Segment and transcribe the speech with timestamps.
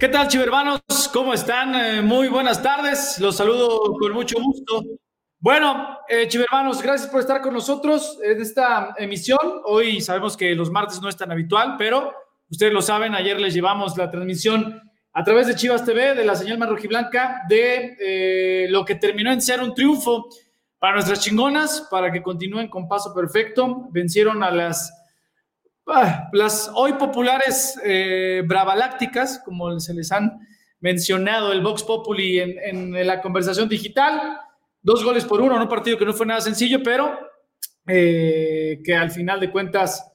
[0.00, 0.80] ¿Qué tal, chivermanos?
[1.12, 1.74] ¿Cómo están?
[1.74, 3.18] Eh, muy buenas tardes.
[3.20, 4.82] Los saludo con mucho gusto.
[5.38, 9.38] Bueno, eh, chivermanos, gracias por estar con nosotros en esta emisión.
[9.66, 12.14] Hoy sabemos que los martes no es tan habitual, pero
[12.48, 14.80] ustedes lo saben, ayer les llevamos la transmisión
[15.12, 19.30] a través de Chivas TV, de la señal más rojiblanca, de eh, lo que terminó
[19.30, 20.30] en ser un triunfo
[20.78, 23.88] para nuestras chingonas, para que continúen con paso perfecto.
[23.90, 24.99] Vencieron a las,
[25.86, 30.40] ah, las hoy populares eh, bravalácticas, como se les han
[30.80, 34.38] mencionado el Vox Populi en, la conversación digital.
[34.82, 37.18] Dos goles por uno, un partido que no fue nada sencillo, pero
[37.86, 40.10] eh, que al final de cuentas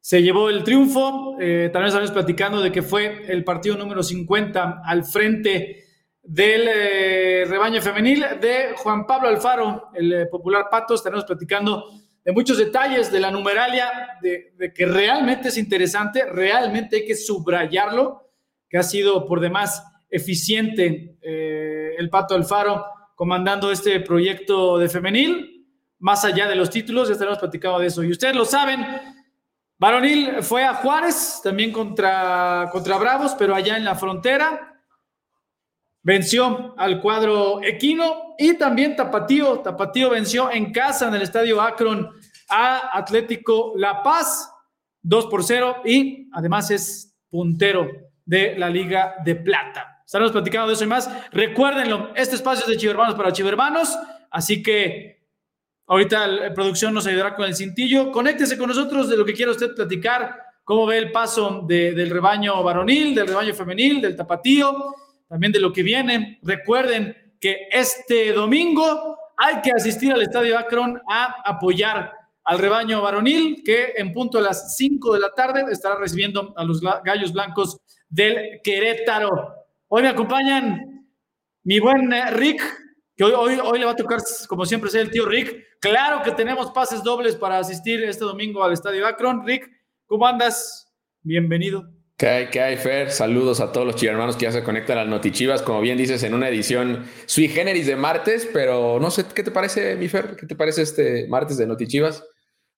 [0.00, 1.36] se llevó el triunfo.
[1.40, 5.84] Eh, también estamos platicando de que fue el partido número 50 al frente
[6.22, 10.94] del eh, rebaño femenil de Juan Pablo Alfaro, el eh, popular Pato.
[10.94, 11.84] Estaremos platicando
[12.32, 18.30] muchos detalles de la numeralia, de, que realmente es interesante, realmente hay que subrayarlo,
[18.68, 25.66] que ha sido por demás eficiente el Pato Alfaro comandando este proyecto de femenil.
[25.98, 28.02] Más allá de los títulos, ya estaremos platicando de eso.
[28.02, 28.84] Y ustedes lo saben,
[29.80, 34.82] Varonil fue a Juárez, también contra, contra Bravos, pero allá en la frontera.
[36.02, 39.60] Venció al cuadro Equino y también Tapatío.
[39.60, 42.10] Tapatío venció en casa en el estadio Akron
[42.50, 44.52] a Atlético La Paz,
[45.02, 47.88] 2 por 0 y además es puntero
[48.24, 50.02] de la Liga de Plata.
[50.04, 51.08] Estaremos platicando de eso y más.
[51.32, 53.96] Recuérdenlo, este espacio es de Chivermanos para Chivermanos,
[54.30, 55.20] así que
[55.90, 58.12] Ahorita la producción nos ayudará con el cintillo.
[58.12, 62.62] Conéctese con nosotros de lo que quiera usted platicar, cómo ve el paso del rebaño
[62.62, 64.94] varonil, del rebaño femenil, del tapatío,
[65.26, 66.38] también de lo que viene.
[66.44, 72.12] Recuerden que este domingo hay que asistir al Estadio Akron a apoyar
[72.44, 76.64] al rebaño varonil, que en punto a las 5 de la tarde estará recibiendo a
[76.64, 79.54] los gallos blancos del Querétaro.
[79.88, 81.06] Hoy me acompañan
[81.64, 82.62] mi buen eh, Rick,
[83.16, 85.78] que hoy, hoy, le va a tocar, como siempre, ser el tío Rick.
[85.78, 89.46] Claro que tenemos pases dobles para asistir este domingo al Estadio Akron.
[89.46, 89.70] Rick,
[90.06, 90.88] ¿cómo andas?
[91.22, 91.90] Bienvenido.
[92.16, 93.10] ¿Qué hay, qué hay, Fer?
[93.10, 96.34] Saludos a todos los chivermanos que ya se conectan al Notichivas, como bien dices, en
[96.34, 100.36] una edición sui generis de martes, pero no sé, ¿qué te parece, mi Fer?
[100.36, 102.22] ¿Qué te parece este martes de Notichivas?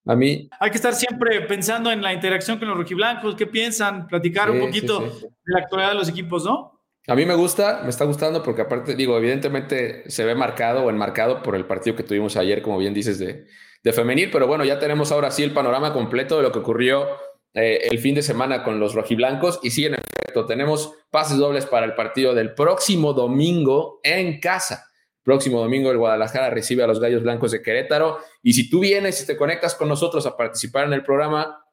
[0.04, 0.48] A mí.
[0.58, 4.60] Hay que estar siempre pensando en la interacción con los rojiblancos, qué piensan, platicar un
[4.60, 6.80] poquito de la actualidad de los equipos, ¿no?
[7.08, 10.91] A mí me gusta, me está gustando porque aparte, digo, evidentemente se ve marcado o
[10.91, 13.46] enmarcado por el partido que tuvimos ayer, como bien dices, de,
[13.82, 17.08] de femenil, pero bueno, ya tenemos ahora sí el panorama completo de lo que ocurrió
[17.54, 21.66] eh, el fin de semana con los rojiblancos y sí, en efecto, tenemos pases dobles
[21.66, 24.91] para el partido del próximo domingo en casa.
[25.22, 29.22] Próximo domingo el Guadalajara recibe a los Gallos Blancos de Querétaro y si tú vienes
[29.22, 31.65] y te conectas con nosotros a participar en el programa,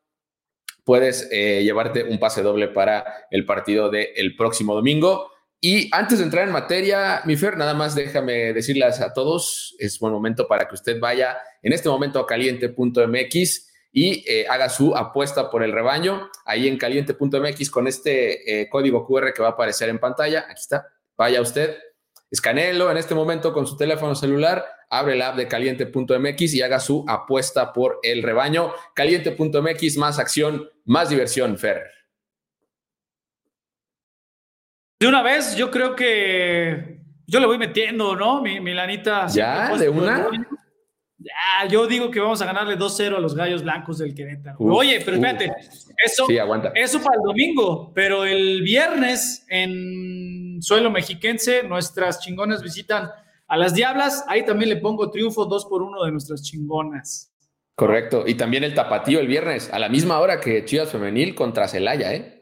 [0.83, 5.31] puedes eh, llevarte un pase doble para el partido del próximo domingo.
[5.61, 9.99] Y antes de entrar en materia, mi Fer, nada más déjame decirles a todos, es
[9.99, 14.95] buen momento para que usted vaya en este momento a caliente.mx y eh, haga su
[14.95, 19.51] apuesta por el rebaño ahí en caliente.mx con este eh, código QR que va a
[19.51, 20.45] aparecer en pantalla.
[20.49, 20.87] Aquí está,
[21.17, 21.77] vaya usted,
[22.31, 26.79] escanelo en este momento con su teléfono celular abre la app de caliente.mx y haga
[26.79, 28.71] su apuesta por el rebaño.
[28.95, 31.83] Caliente.mx, más acción, más diversión, Fer.
[34.99, 38.41] De una vez, yo creo que yo le voy metiendo, ¿no?
[38.41, 39.27] Mi, lanita.
[39.27, 39.77] ¿Ya?
[39.77, 40.27] ¿De una?
[41.19, 44.57] Ya, yo digo que vamos a ganarle 2-0 a los gallos blancos del Querétaro.
[44.59, 45.53] Oye, pero espérate,
[46.05, 46.25] eso,
[46.75, 53.09] eso para el domingo, pero el viernes en suelo mexiquense, nuestras chingonas visitan
[53.47, 57.33] a las Diablas, ahí también le pongo triunfo 2 por 1 de nuestras chingonas.
[57.75, 58.25] Correcto.
[58.27, 62.13] Y también el tapatío el viernes, a la misma hora que Chivas Femenil contra Celaya,
[62.13, 62.41] ¿eh?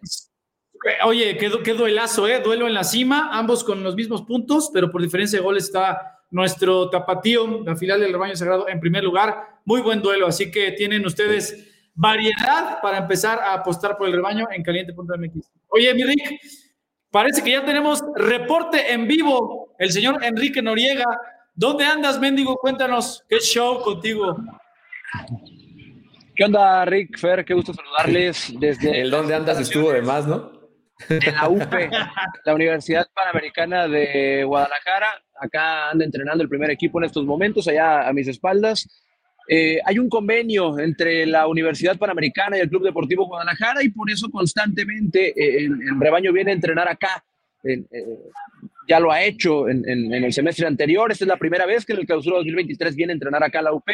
[1.06, 2.42] Oye, qué, qué duelazo, ¿eh?
[2.44, 6.18] Duelo en la cima, ambos con los mismos puntos, pero por diferencia de goles está
[6.32, 9.60] nuestro tapatío, la filial del rebaño sagrado, en primer lugar.
[9.66, 14.48] Muy buen duelo, así que tienen ustedes variedad para empezar a apostar por el rebaño
[14.52, 15.52] en caliente.mx.
[15.68, 16.40] Oye, mi Rick,
[17.12, 19.74] Parece que ya tenemos reporte en vivo.
[19.80, 21.06] El señor Enrique Noriega.
[21.56, 22.58] ¿Dónde andas, mendigo?
[22.58, 23.24] Cuéntanos.
[23.30, 24.36] ¿Qué show contigo?
[26.36, 27.46] ¿Qué onda, Rick, Fer?
[27.46, 29.02] Qué gusto saludarles desde...
[29.02, 30.52] El dónde andas estuvo de más, ¿no?
[31.10, 31.74] De la UP,
[32.46, 35.08] la Universidad Panamericana de Guadalajara.
[35.40, 39.07] Acá anda entrenando el primer equipo en estos momentos, allá a mis espaldas.
[39.50, 44.10] Eh, hay un convenio entre la Universidad Panamericana y el Club Deportivo Guadalajara y por
[44.12, 47.24] eso constantemente eh, el, rebaño viene a entrenar acá.
[47.64, 47.84] Eh,
[48.88, 51.12] ya lo ha hecho en, el semestre anterior.
[51.12, 53.64] Esta es la primera vez que en el clausura 2023 viene a entrenar acá a
[53.64, 53.90] la UP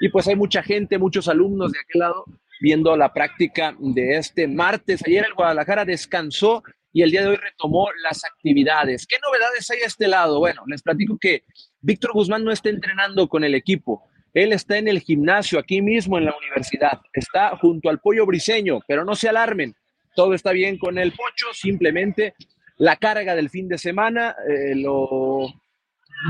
[0.00, 2.24] y pues hay mucha gente, muchos alumnos de aquel lado
[2.60, 5.02] viendo la práctica de este martes.
[5.06, 6.62] Ayer el Guadalajara descansó
[6.92, 9.06] y el día de hoy retomó las actividades.
[9.06, 10.38] ¿Qué novedades hay a este lado?
[10.38, 11.44] Bueno, les platico que
[11.80, 14.08] Víctor Guzmán no está entrenando con el equipo.
[14.34, 17.00] Él está en el gimnasio, aquí mismo en la universidad.
[17.12, 19.74] Está junto al pollo briseño, pero no se alarmen.
[20.14, 22.34] Todo está bien con el pocho, simplemente
[22.78, 25.48] la carga del fin de semana eh, lo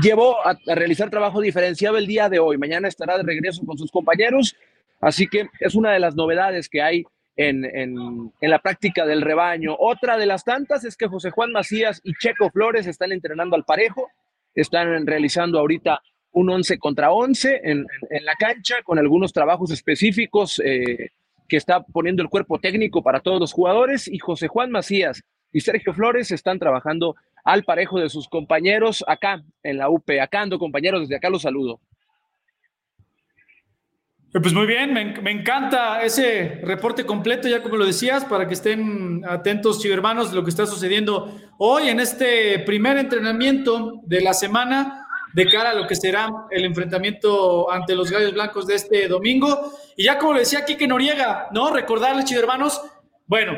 [0.01, 2.57] llevó a, realizar trabajo diferenciado el día de hoy.
[2.57, 4.55] Mañana estará de regreso con sus compañeros.
[4.99, 7.03] Así que es una de las novedades que hay
[7.37, 9.75] en, en, la práctica del rebaño.
[9.79, 13.63] Otra de las tantas es que José Juan Macías y Checo Flores están entrenando al
[13.63, 14.09] parejo,
[14.53, 16.01] están realizando ahorita
[16.31, 17.85] un 11 contra 11 en,
[18.23, 21.09] la cancha con algunos trabajos específicos eh,
[21.47, 25.61] que está poniendo el cuerpo técnico para todos los jugadores y José Juan Macías y
[25.61, 30.09] Sergio Flores están trabajando al parejo de sus compañeros acá en la UP.
[30.21, 31.79] Acá ando compañeros, desde acá los saludo.
[34.31, 38.53] Eh, pues muy bien, me, encanta ese reporte completo, ya como lo decías, para que
[38.53, 44.33] estén atentos, hermanos, de lo que está sucediendo hoy en este primer entrenamiento de la
[44.33, 44.98] semana
[45.33, 49.73] de cara a lo que será el enfrentamiento ante los Gallos Blancos de este domingo.
[49.95, 51.71] Y ya como lo decía Quique Noriega, ¿no?
[51.71, 52.81] Recordarles, hermanos,
[53.27, 53.53] bueno,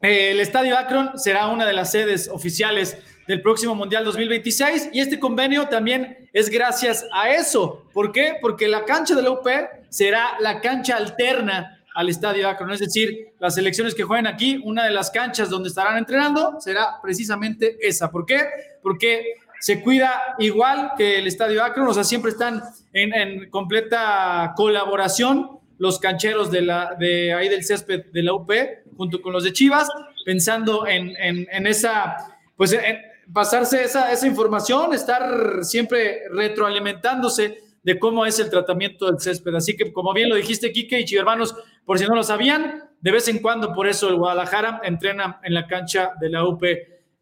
[0.00, 5.20] el Estadio Akron será una de las sedes oficiales del próximo Mundial 2026 y este
[5.20, 7.84] convenio también es gracias a eso.
[7.92, 8.36] ¿Por qué?
[8.40, 9.46] Porque la cancha de la UP
[9.90, 14.84] será la cancha alterna al Estadio Akron, es decir, las selecciones que jueguen aquí, una
[14.84, 18.08] de las canchas donde estarán entrenando será precisamente esa.
[18.08, 18.40] ¿Por qué?
[18.80, 22.62] Porque se cuida igual que el Estadio Akron, o sea, siempre están
[22.92, 28.50] en, en completa colaboración los cancheros de, la, de ahí del césped de la UP
[28.96, 29.88] junto con los de Chivas,
[30.24, 32.16] pensando en, en, esa,
[32.56, 32.98] pues en
[33.32, 39.54] pasarse esa, esa información, estar siempre retroalimentándose de cómo es el tratamiento del césped.
[39.54, 41.54] Así que, como bien lo dijiste, Quique y hermanos,
[41.84, 45.54] por si no lo sabían, de vez en cuando, por eso el Guadalajara entrena en
[45.54, 46.62] la cancha de la UP.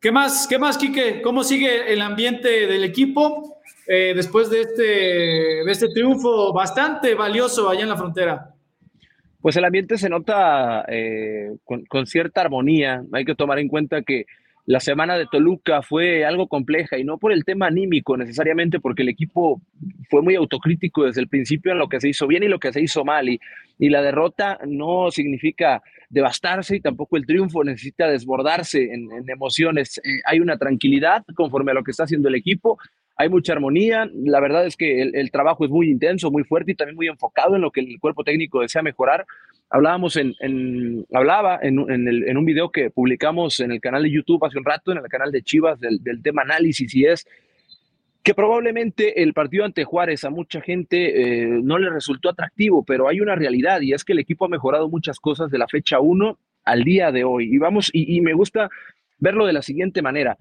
[0.00, 1.22] ¿Qué más, qué más, Quique?
[1.22, 7.68] ¿Cómo sigue el ambiente del equipo eh, después de este, de este triunfo bastante valioso
[7.68, 8.56] allá en la frontera?
[9.46, 13.04] pues el ambiente se nota eh, con, cierta armonía.
[13.12, 14.26] Hay que tomar en cuenta que
[14.66, 19.02] la semana de Toluca fue algo compleja y no por el tema anímico necesariamente, porque
[19.02, 19.62] el equipo
[20.10, 22.72] fue muy autocrítico desde el principio en lo que se hizo bien y lo que
[22.72, 23.28] se hizo mal.
[23.28, 23.40] Y,
[23.78, 29.98] y la derrota no significa devastarse y tampoco el triunfo necesita desbordarse en, emociones.
[29.98, 32.78] Eh, hay una tranquilidad conforme a lo que está haciendo el equipo
[33.16, 34.08] hay mucha armonía.
[34.14, 37.56] La verdad es que el, trabajo es muy intenso, muy fuerte y también muy enfocado
[37.56, 39.26] en lo que el cuerpo técnico desea mejorar.
[39.70, 44.64] Hablábamos en, hablaba en, un video que publicamos en el canal de YouTube hace un
[44.64, 47.26] rato, en el canal de Chivas, del, tema análisis, y es
[48.22, 53.08] que probablemente el partido ante Juárez a mucha gente eh, no le resultó atractivo, pero
[53.08, 56.00] hay una realidad y es que el equipo ha mejorado muchas cosas de la fecha
[56.00, 57.54] 1 al día de hoy.
[57.54, 58.68] Y vamos, y me gusta
[59.18, 60.36] verlo de la siguiente manera.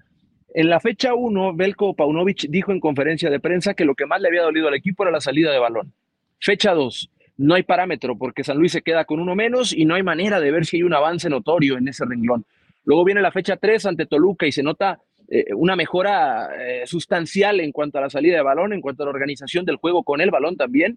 [0.56, 4.22] En la fecha 1, Belko Paunovic dijo en conferencia de prensa que lo que más
[4.22, 5.92] le había dolido al equipo era la salida de balón.
[6.40, 9.96] Fecha 2, no hay parámetro porque San Luis se queda con uno menos y no
[9.96, 12.46] hay manera de ver si hay un avance notorio en ese renglón.
[12.84, 14.98] Luego viene la fecha 3 ante Toluca y se nota
[15.28, 19.06] eh, una mejora eh, sustancial en cuanto a la salida de balón, en cuanto a
[19.06, 20.96] la organización del juego con el balón también.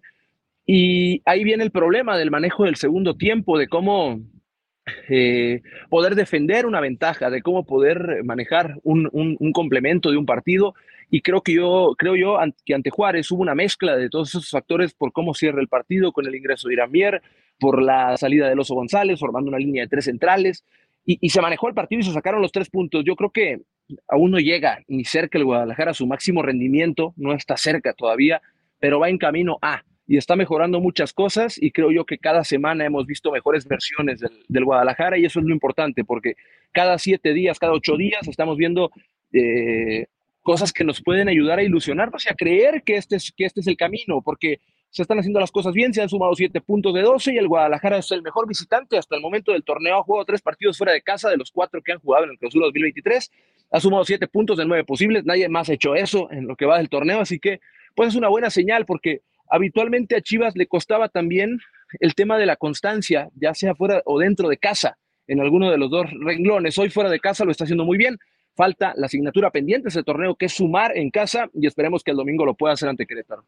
[0.64, 4.20] Y ahí viene el problema del manejo del segundo tiempo, de cómo
[5.08, 9.08] eh, poder defender una ventaja, de cómo poder manejar un,
[9.52, 10.74] complemento de un partido.
[11.10, 14.50] Y creo que yo, creo yo que ante Juárez hubo una mezcla de todos esos
[14.50, 17.22] factores por cómo cierra el partido, con el ingreso de Iramier,
[17.58, 20.64] por la salida de Oso González, formando una línea de tres centrales.
[21.04, 23.04] Y, se manejó el partido y se sacaron los tres puntos.
[23.04, 23.62] Yo creo que
[24.06, 28.40] aún no llega ni cerca el Guadalajara a su máximo rendimiento, no está cerca todavía,
[28.78, 32.42] pero va en camino a y está mejorando muchas cosas y creo yo que cada
[32.42, 36.34] semana hemos visto mejores versiones del, Guadalajara y eso es lo importante porque
[36.72, 38.90] cada siete días, cada ocho días estamos viendo
[39.32, 40.06] eh,
[40.42, 43.60] cosas que nos pueden ayudar a ilusionarnos y a creer que este, es, que este
[43.60, 44.58] es el camino porque
[44.90, 47.46] se están haciendo las cosas bien, se han sumado siete puntos de 12 y el
[47.46, 49.98] Guadalajara es el mejor visitante hasta el momento del torneo.
[49.98, 52.38] Ha jugado tres partidos fuera de casa de los cuatro que han jugado en el
[52.38, 53.30] Clausura 2023.
[53.70, 55.24] Ha sumado siete puntos de nueve posibles.
[55.24, 57.20] Nadie más ha hecho eso en lo que va del torneo.
[57.20, 57.60] Así que,
[57.94, 61.58] pues es una buena señal porque Habitualmente a Chivas le costaba también
[61.98, 65.78] el tema de la constancia, ya sea fuera o dentro de casa, en alguno de
[65.78, 66.78] los dos renglones.
[66.78, 68.16] Hoy fuera de casa lo está haciendo muy bien.
[68.56, 72.16] Falta la asignatura pendiente ese torneo, que es sumar en casa, y esperemos que el
[72.16, 73.44] domingo lo pueda hacer ante Querétaro.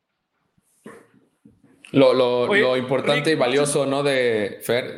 [1.93, 4.03] Lo, importante y valioso, ¿no?
[4.03, 4.97] De Fer,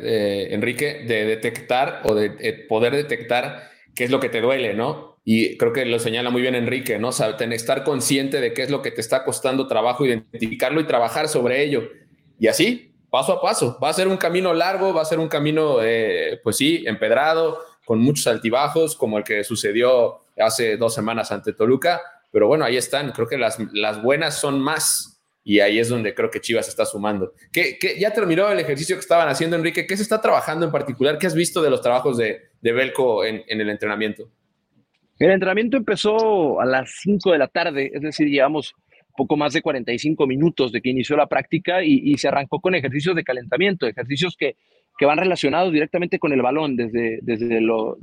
[0.53, 5.14] Enrique, de detectar o de poder detectar qué es lo que te duele, ¿no?
[5.25, 7.09] Y creo que lo señala muy bien Enrique, ¿no?
[7.09, 11.63] estar consciente de qué es lo que te está costando trabajo, identificarlo y trabajar sobre
[11.63, 11.89] ello.
[12.39, 13.77] Y así, paso a paso.
[13.83, 17.59] Va a ser un camino largo, va a ser un camino, eh, pues sí, empedrado,
[17.85, 22.01] con muchos altibajos, como el que sucedió hace dos semanas ante Toluca,
[22.31, 26.13] pero bueno, ahí están, creo que las, las buenas son más y ahí es donde
[26.15, 27.33] creo que Chivas está sumando.
[27.53, 29.85] ¿Qué, ya terminó el ejercicio que estaban haciendo, Enrique?
[29.85, 31.19] ¿Qué se está trabajando en particular?
[31.19, 34.27] ¿Qué has visto de los trabajos de, de Belco en, el entrenamiento?
[35.17, 38.73] El entrenamiento empezó a las 5 de la tarde, es decir, llevamos
[39.15, 43.15] poco más de 45 minutos de que inició la práctica y, se arrancó con ejercicios
[43.15, 44.55] de calentamiento, ejercicios que
[44.97, 47.97] que van relacionados directamente con el balón, desde, desde lo,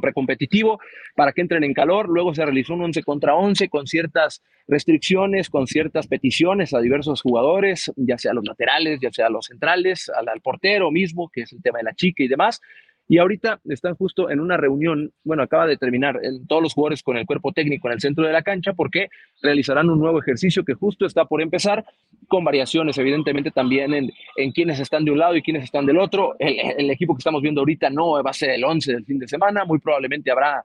[0.00, 0.78] precompetitivo,
[1.14, 2.08] para que entren en calor.
[2.08, 7.22] Luego se realizó un 11 contra 11 con ciertas restricciones, con ciertas peticiones a diversos
[7.22, 11.52] jugadores, ya sea los laterales, ya sea los centrales, al, al portero mismo, que es
[11.52, 12.60] el tema de la chica y demás.
[13.06, 17.02] Y ahorita están justo en una reunión, bueno, acaba de terminar en todos los jugadores
[17.02, 19.08] con el cuerpo técnico en el centro de la cancha porque
[19.42, 21.84] realizarán un nuevo ejercicio que justo está por empezar,
[22.28, 25.98] con variaciones evidentemente también en, en quienes están de un lado y quienes están del
[25.98, 26.34] otro.
[26.38, 29.18] El, el, equipo que estamos viendo ahorita no va a ser el 11 del fin
[29.18, 30.64] de semana, muy probablemente habrá,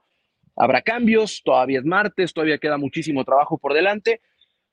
[0.56, 4.22] habrá cambios, todavía es martes, todavía queda muchísimo trabajo por delante,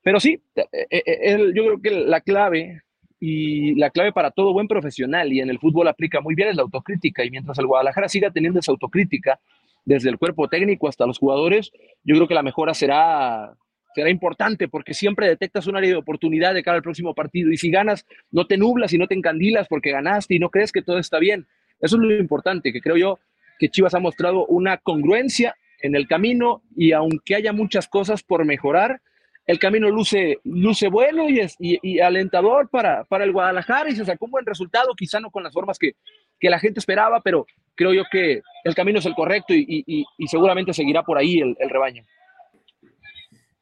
[0.02, 2.80] pero sí, eh, eh, yo creo que la clave
[3.20, 6.56] y la clave para todo buen profesional, y en el fútbol aplica muy bien, es
[6.56, 7.24] la autocrítica.
[7.24, 9.40] Y mientras el Guadalajara siga teniendo esa autocrítica,
[9.84, 11.72] desde el cuerpo técnico hasta los jugadores,
[12.04, 13.54] yo creo que la mejora será,
[13.94, 17.50] será importante porque siempre detectas un área de oportunidad de cara al próximo partido.
[17.50, 20.72] Y si ganas, no te nublas y no te encandilas porque ganaste y no crees
[20.72, 21.46] que todo está bien.
[21.80, 23.18] Eso es lo importante, que creo yo
[23.58, 28.44] que Chivas ha mostrado una congruencia en el camino y aunque haya muchas cosas por
[28.44, 29.00] mejorar,
[29.48, 34.04] el camino luce, luce bueno y, es, y, alentador para, para el Guadalajara y se
[34.04, 35.92] sacó un buen resultado, quizá no con las formas que,
[36.38, 40.74] que la gente esperaba, pero creo yo que el camino es el correcto y, seguramente
[40.74, 42.04] seguirá por ahí el, el rebaño.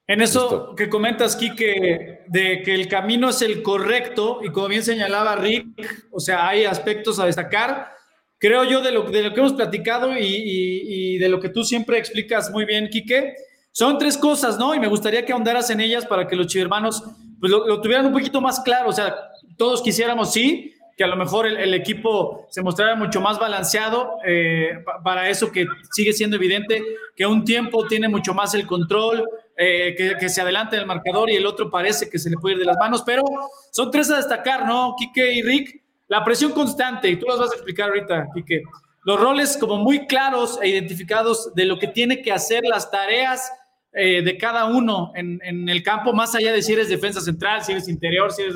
[0.08, 4.82] En eso que comentas, Quique, de que el camino es el correcto, y como bien
[4.82, 5.66] señalaba Rick,
[6.10, 7.92] o sea, hay aspectos a destacar.
[8.38, 11.62] Creo yo de lo, de lo que hemos platicado y, y, de lo que tú
[11.62, 13.34] siempre explicas muy bien, Quique,
[13.76, 14.74] son tres cosas, ¿no?
[14.74, 17.04] Y me gustaría que ahondaras en ellas para que los chivermanos
[17.38, 18.88] pues, lo, tuvieran un poquito más claro.
[18.88, 19.14] O sea,
[19.58, 24.82] todos quisiéramos, sí, que a lo mejor el, equipo se mostrara mucho más balanceado eh,
[25.04, 26.82] para eso que sigue siendo evidente
[27.14, 29.28] que un tiempo tiene mucho más el control,
[29.58, 32.60] eh, que, se adelante el marcador y el otro parece que se le puede ir
[32.60, 33.24] de las manos, pero
[33.72, 34.94] son tres a destacar, ¿no?
[34.96, 38.62] Quique y Rick, la presión constante, y tú las vas a explicar ahorita, Quique,
[39.04, 43.52] los roles como muy claros e identificados de lo que tiene que hacer las tareas
[43.98, 47.72] eh, de cada uno en, el campo, más allá de si eres defensa central, si
[47.72, 48.54] eres interior, si eres...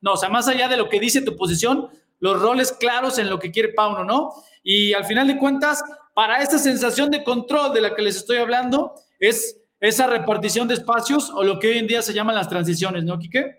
[0.00, 3.30] No, o sea, más allá de lo que dice tu posición, los roles claros en
[3.30, 4.30] lo que quiere Pauno, ¿no?
[4.64, 5.80] Y al final de cuentas,
[6.12, 10.74] para esta sensación de control de la que les estoy hablando, es esa repartición de
[10.74, 13.58] espacios o lo que hoy en día se llaman las transiciones, ¿no, Quique?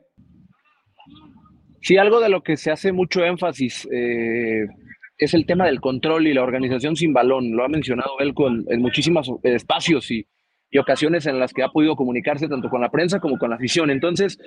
[1.82, 4.66] Sí, algo de lo que se hace mucho énfasis eh,
[5.18, 7.56] es el tema del control y la organización sin balón.
[7.56, 10.28] Lo ha mencionado él con, en muchísimos espacios y
[10.72, 13.58] y ocasiones en las que ha podido comunicarse tanto con la prensa como con la
[13.58, 13.92] afición.
[13.92, 14.40] Entonces,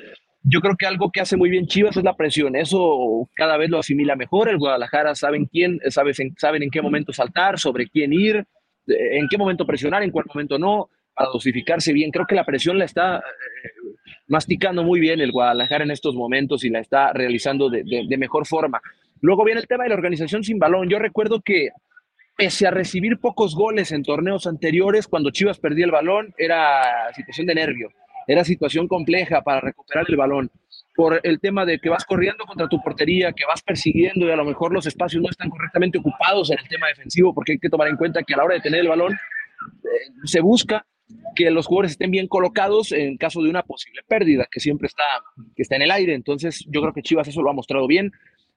[0.42, 2.56] yo creo que algo que hace muy bien Chivas es la presión.
[2.56, 4.48] Eso cada vez lo asimila mejor.
[4.48, 8.46] El Guadalajara saben quién, saben, saben en qué momento saltar, sobre quién ir,
[8.86, 12.10] en qué momento presionar, en cuál momento no, para dosificarse bien.
[12.10, 13.22] Creo que la presión la está eh,
[14.26, 18.46] masticando muy bien el Guadalajara en estos momentos y la está realizando de, de mejor
[18.46, 18.80] forma.
[19.20, 20.88] Luego viene el tema de la organización sin balón.
[20.88, 21.68] Yo recuerdo que
[22.36, 27.46] pese a recibir pocos goles en torneos anteriores, cuando Chivas perdía el balón, era situación
[27.46, 27.90] de nervio,
[28.26, 30.50] era situación compleja para recuperar el balón.
[30.96, 34.36] Por el tema de que vas corriendo contra tu portería, que vas persiguiendo y a
[34.36, 37.68] lo mejor los espacios no están correctamente ocupados en el tema defensivo, porque hay que
[37.68, 40.86] tomar en cuenta que a la hora de tener el balón eh, se busca
[41.34, 45.02] que los jugadores estén bien colocados en caso de una posible pérdida, que siempre está,
[45.56, 46.14] que está en el aire.
[46.14, 48.12] Entonces, yo creo que Chivas eso lo ha mostrado bien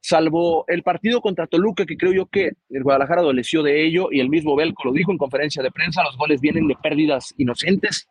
[0.07, 4.21] salvo el partido contra Toluca, que creo yo que el Guadalajara adoleció de ello, y
[4.21, 8.07] el mismo Belco lo dijo en conferencia de prensa, los goles vienen de pérdidas inocentes,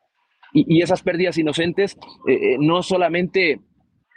[0.53, 1.97] y, esas pérdidas inocentes
[2.29, 3.61] eh, eh, no solamente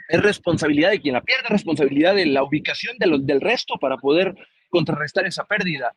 [0.10, 4.36] es responsabilidad de quien la pierde, es responsabilidad de la ubicación del resto para poder
[4.70, 5.94] contrarrestar esa pérdida.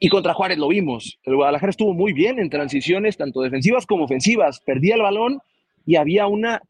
[0.00, 1.20] Y contra Juárez lo vimos.
[1.22, 4.60] El Guadalajara estuvo muy bien en transiciones, tanto defensivas como ofensivas.
[4.60, 5.40] Perdía el balón
[5.84, 6.62] y había una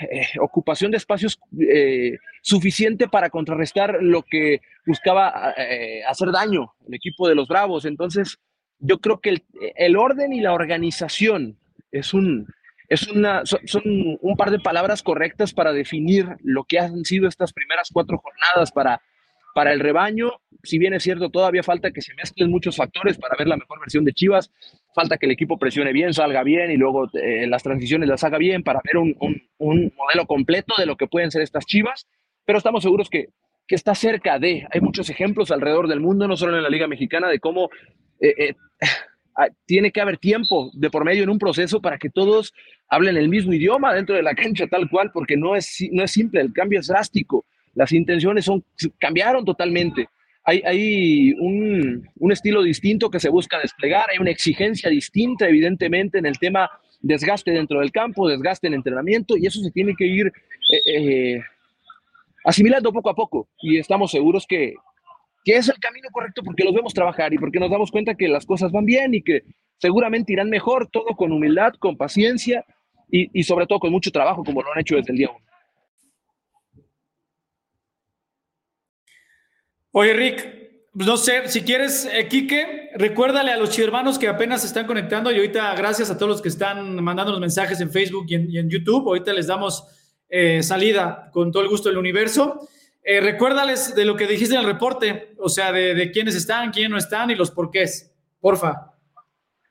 [0.00, 6.94] eh, ocupación de espacios eh, suficiente para contrarrestar lo que buscaba eh, hacer daño el
[6.94, 7.84] equipo de los Bravos.
[7.84, 8.38] Entonces,
[8.78, 9.42] yo creo que
[9.76, 11.58] el, orden y la organización
[11.92, 12.46] es un,
[12.88, 13.82] es una, son,
[14.20, 18.72] un par de palabras correctas para definir lo que han sido estas primeras cuatro jornadas
[18.72, 19.00] para
[19.54, 20.30] para el rebaño,
[20.62, 23.80] si bien es cierto, todavía falta que se mezclen muchos factores para ver la mejor
[23.80, 24.50] versión de Chivas.
[24.94, 28.38] Falta que el equipo presione bien, salga bien y luego eh, las transiciones las haga
[28.38, 29.16] bien para ver un,
[29.58, 32.06] modelo completo de lo que pueden ser estas Chivas.
[32.44, 33.28] Pero estamos seguros que,
[33.66, 34.66] que está cerca de.
[34.72, 37.70] Hay muchos ejemplos alrededor del mundo, no solo en la Liga Mexicana, de cómo
[38.20, 38.54] eh, eh,
[39.36, 42.52] ah, tiene que haber tiempo de por medio en un proceso para que todos
[42.88, 46.10] hablen el mismo idioma dentro de la cancha tal cual, porque no es, no es
[46.10, 48.64] simple, el cambio es drástico, las intenciones son,
[48.98, 50.08] cambiaron totalmente.
[50.42, 56.18] Hay, hay un, un, estilo distinto que se busca desplegar, hay una exigencia distinta, evidentemente,
[56.18, 56.68] en el tema
[57.00, 60.32] desgaste dentro del campo, desgaste en entrenamiento, y eso se tiene que ir
[60.86, 61.40] eh,
[62.44, 63.48] asimilando poco a poco.
[63.60, 64.74] Y estamos seguros que,
[65.44, 68.28] que es el camino correcto porque los vemos trabajar y porque nos damos cuenta que
[68.28, 69.42] las cosas van bien y que
[69.78, 72.64] seguramente irán mejor, todo con humildad, con paciencia
[73.12, 75.44] y, sobre todo con mucho trabajo, como lo han hecho desde el día uno.
[79.92, 80.60] Oye, Rick,
[80.94, 85.32] no sé, si quieres, eh, Quique, recuérdale a los hermanos que apenas se están conectando
[85.32, 88.70] y ahorita gracias a todos los que están mandando los mensajes en Facebook y en,
[88.70, 89.84] YouTube, ahorita les damos
[90.30, 92.68] eh, salida con todo el gusto del universo.
[93.02, 96.90] Eh, recuérdales de lo que dijiste en el reporte, o sea, de, quiénes están, quiénes
[96.90, 98.92] no están y los porqués, porfa.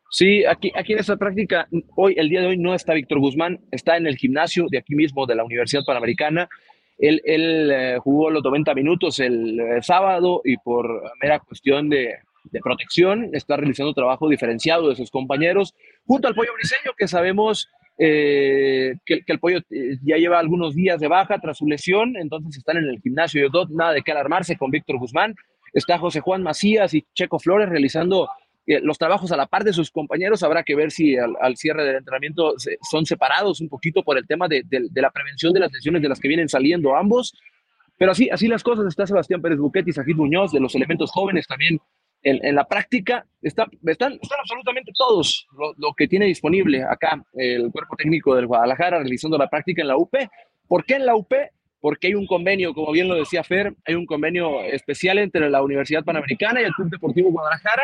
[0.09, 3.61] Sí, aquí, aquí en esta práctica, hoy, el día de hoy no está Víctor Guzmán,
[3.71, 6.49] está en el gimnasio de aquí mismo de la Universidad Panamericana.
[6.97, 12.15] Él, él eh, jugó los 90 minutos el, eh, sábado y por mera cuestión de,
[12.45, 15.75] de, protección está realizando trabajo diferenciado de sus compañeros,
[16.05, 17.69] junto al Pollo Briseño, que sabemos
[18.01, 22.57] eh, que, el pollo eh, ya lleva algunos días de baja tras su lesión, entonces
[22.57, 25.35] están en el gimnasio de nada de qué alarmarse con Víctor Guzmán.
[25.73, 28.29] Está José Juan Macías y Checo Flores realizando
[28.65, 30.43] eh, los trabajos a la par de sus compañeros.
[30.43, 32.53] Habrá que ver si al, cierre del entrenamiento
[32.89, 36.07] son separados un poquito por el tema de, de, la prevención de las lesiones de
[36.07, 37.33] las que vienen saliendo ambos.
[37.97, 38.85] Pero así, así las cosas.
[38.87, 41.79] Está Sebastián Pérez Buquetti, Sajid Muñoz, de los elementos jóvenes también
[42.23, 45.47] en, la práctica está, están, están absolutamente todos
[45.77, 49.97] lo, que tiene disponible acá el cuerpo técnico del Guadalajara realizando la práctica en la
[49.97, 50.13] UP.
[50.67, 51.31] ¿Por qué en la UP?
[51.81, 55.63] Porque hay un convenio, como bien lo decía Fer, hay un convenio especial entre la
[55.63, 57.83] Universidad Panamericana y el Club Deportivo Guadalajara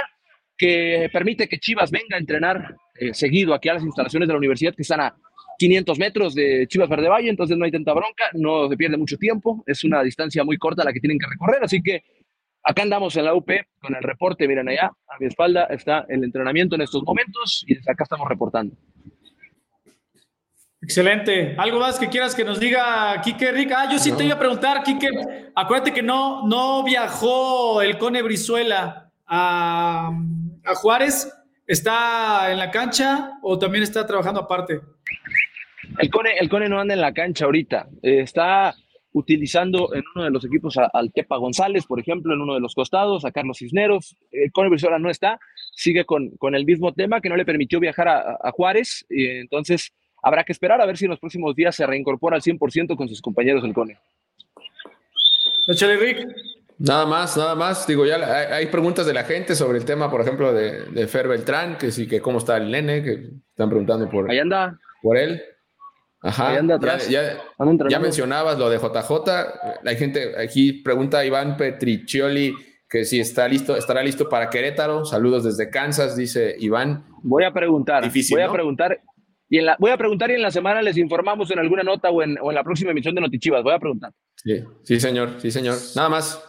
[0.57, 4.37] que permite que Chivas venga a entrenar eh, seguido aquí a las instalaciones de la
[4.37, 5.15] universidad que están a
[5.57, 9.17] 500 metros de Chivas Verde Valle, entonces no hay tanta bronca, no se pierde mucho
[9.17, 12.03] tiempo, es una distancia muy corta la que tienen que recorrer, así que
[12.67, 13.47] Acá andamos en la UP
[13.79, 17.75] con el reporte, miren allá, a mi espalda está el entrenamiento en estos momentos y
[17.75, 18.75] desde acá estamos reportando.
[20.81, 21.55] Excelente.
[21.59, 23.71] ¿Algo más que quieras que nos diga Quique Rick?
[23.71, 25.09] Ah, yo sí te iba a preguntar, Quique.
[25.53, 30.11] Acuérdate que no, no viajó el Cone Brizuela a,
[30.63, 31.31] a Juárez.
[31.67, 34.81] ¿Está en la cancha o también está trabajando aparte?
[35.99, 37.87] El Cone, el Cone no anda en la cancha ahorita.
[38.01, 38.75] está
[39.15, 42.75] utilizando en uno de los equipos al Tepa González, por ejemplo, en uno de los
[42.75, 44.17] costados, a Carlos Cisneros.
[44.29, 45.39] Eh, Conor Brizuela no está,
[45.73, 49.05] sigue con, con, el mismo tema que no le permitió viajar a, Juárez.
[49.09, 52.41] Y entonces habrá que esperar a ver si en los próximos días se reincorpora al
[52.41, 53.97] 100% con sus compañeros del CONE.
[55.69, 56.27] Échale, Rick.
[56.77, 57.87] Nada más, nada más.
[57.87, 58.17] Digo, ya
[58.53, 61.89] hay, preguntas de la gente sobre el tema, por ejemplo, de, de Fer Beltrán, que
[61.93, 64.77] sí, que cómo está el nene, que están preguntando por, Ahí anda.
[65.01, 65.41] por él.
[66.25, 66.59] Ajá.
[67.87, 69.11] Ya, mencionabas lo de JJ.
[69.85, 72.53] Hay gente aquí pregunta a Iván Petriccioli
[72.89, 75.05] que si está listo, estará listo para Querétaro.
[75.05, 77.05] Saludos desde Kansas, dice Iván.
[77.21, 78.09] Voy a preguntar.
[78.31, 79.01] voy a preguntar.
[79.47, 82.09] Y en la, voy a preguntar y en la semana les informamos en alguna nota
[82.09, 83.61] o en, la próxima emisión de Notichivas.
[83.61, 84.11] Voy a preguntar.
[84.35, 85.77] Sí, sí, señor, sí, señor.
[85.95, 86.43] Nada más.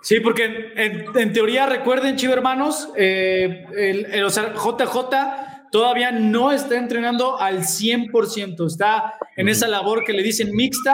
[0.00, 7.40] Sí, porque en, teoría, recuerden, chivo hermanos, eh, el, el, JJ todavía no está entrenando
[7.40, 10.92] al 100%, está en esa labor que le dicen mixta,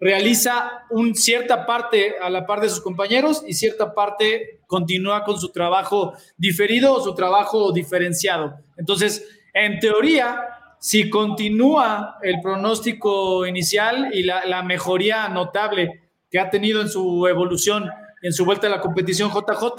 [0.00, 5.40] realiza un, cierta parte a la par de sus compañeros y cierta parte continúa con
[5.40, 8.54] su trabajo diferido o su trabajo diferenciado.
[8.76, 10.42] Entonces, en teoría,
[10.78, 17.26] si continúa el pronóstico inicial y la, la mejoría notable que ha tenido en su
[17.26, 17.90] evolución,
[18.22, 19.74] en su vuelta a la competición JJ,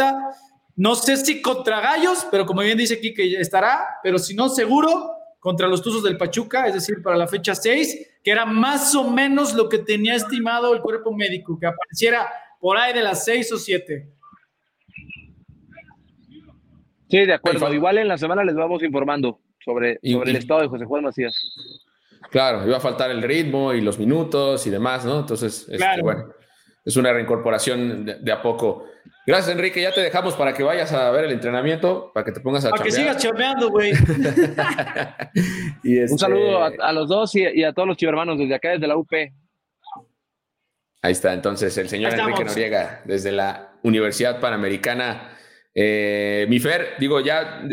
[0.75, 4.49] no sé si contra Gallos, pero como bien dice aquí que estará, pero si no,
[4.49, 8.95] seguro contra los Tuzos del Pachuca, es decir, para la fecha 6, que era más
[8.95, 12.27] o menos lo que tenía estimado el cuerpo médico, que apareciera
[12.59, 14.11] por ahí de las 6 o 7.
[17.09, 17.71] Sí, de acuerdo.
[17.73, 21.35] Igual en la semana les vamos informando sobre, sobre el estado de José Juan Macías.
[22.31, 25.19] Claro, iba a faltar el ritmo y los minutos y demás, ¿no?
[25.19, 26.33] Entonces, este, bueno,
[26.85, 28.85] es una reincorporación de a poco.
[29.25, 29.81] Gracias, Enrique.
[29.81, 32.69] Ya te dejamos para que vayas a ver el entrenamiento, para que te pongas a
[32.69, 33.91] Para que sigas chambeando, güey.
[35.83, 38.97] Un este saludo a, los dos y, a todos los chivermanos desde acá, desde la
[38.97, 39.11] UP.
[41.01, 45.31] Ahí está, entonces, el señor Enrique Noriega, desde la Universidad Panamericana.
[45.73, 47.63] Eh, mi Fer, digo, ya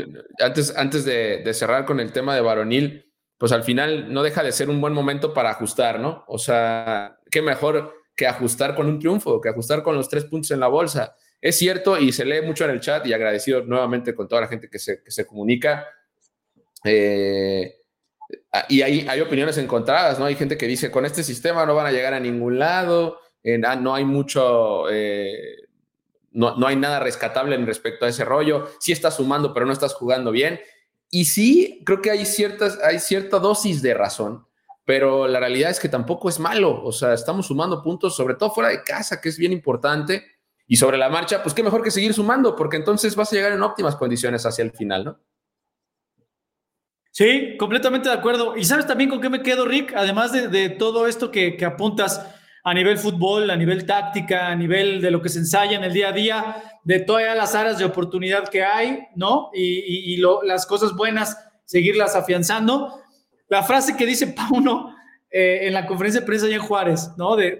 [0.40, 4.42] antes, antes de, de cerrar con el tema de varonil, pues al final no deja
[4.42, 6.24] de ser un buen momento para ajustar, ¿no?
[6.28, 10.50] O sea, qué mejor que ajustar con un triunfo, que ajustar con los tres puntos
[10.50, 14.14] en la bolsa es cierto y se lee mucho en el chat y agradecido nuevamente
[14.14, 15.84] con toda la gente que se, que se comunica.
[16.84, 17.80] Eh,
[18.68, 20.26] y hay, hay opiniones encontradas, ¿no?
[20.26, 23.18] Hay gente que dice, con este sistema no van a llegar a ningún lado,
[23.66, 25.68] ah, no hay mucho, eh,
[26.30, 29.72] no, no, hay nada rescatable en respecto a ese rollo, sí estás sumando, pero no
[29.72, 30.60] estás jugando bien.
[31.10, 34.46] Y sí, creo que hay, ciertas, hay cierta dosis de razón,
[34.84, 38.50] pero la realidad es que tampoco es malo, o sea, estamos sumando puntos, sobre todo
[38.50, 40.24] fuera de casa, que es bien importante,
[40.66, 43.52] y sobre la marcha, pues qué mejor que seguir sumando, porque entonces vas a llegar
[43.52, 45.20] en óptimas condiciones hacia el final, ¿no?
[47.12, 48.56] Sí, completamente de acuerdo.
[48.56, 49.92] ¿Y sabes también con qué me quedo, Rick?
[49.94, 52.26] Además de, todo esto que, apuntas
[52.64, 55.92] a nivel fútbol, a nivel táctica, a nivel de lo que se ensaya en el
[55.92, 59.50] día a día, de todas las áreas de oportunidad que hay, ¿no?
[59.52, 63.01] Y, las cosas buenas, seguirlas afianzando.
[63.52, 64.96] La frase que dice Pauno
[65.30, 67.36] eh, en la conferencia de prensa allá en Juárez, ¿no?
[67.36, 67.58] De,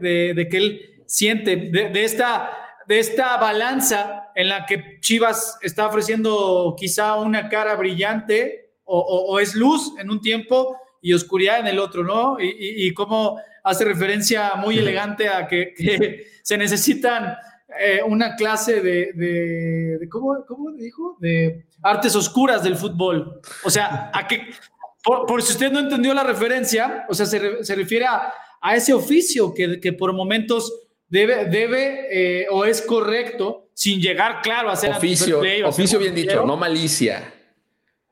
[0.50, 2.50] que él siente, de, esta,
[2.88, 9.55] de esta balanza en la que Chivas está ofreciendo quizá una cara brillante o, es
[9.55, 12.38] luz en un tiempo y oscuridad en el otro, ¿no?
[12.40, 15.74] Y, cómo hace referencia muy elegante a que,
[16.42, 17.37] se necesitan
[17.78, 20.38] eh, una clase de, ¿cómo,
[20.74, 21.18] dijo?
[21.20, 23.42] De artes oscuras del fútbol.
[23.62, 24.48] O sea, a que,
[25.02, 28.32] por, si usted no entendió la referencia, o sea, se, refiere a,
[28.74, 30.72] ese oficio que, por momentos
[31.08, 35.42] debe, debe eh, o es correcto, sin llegar, claro, a ser oficio.
[35.64, 37.34] Oficio bien dicho, no malicia.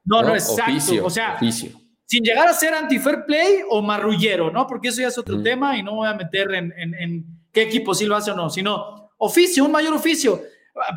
[0.04, 1.04] No, no, exacto.
[1.04, 4.66] o sea, sin llegar a ser anti-fair play o marrullero, ¿no?
[4.66, 8.06] Porque eso ya es otro tema y no voy a meter en, qué equipo sí
[8.06, 10.42] lo hace o no, sino oficio, un mayor oficio.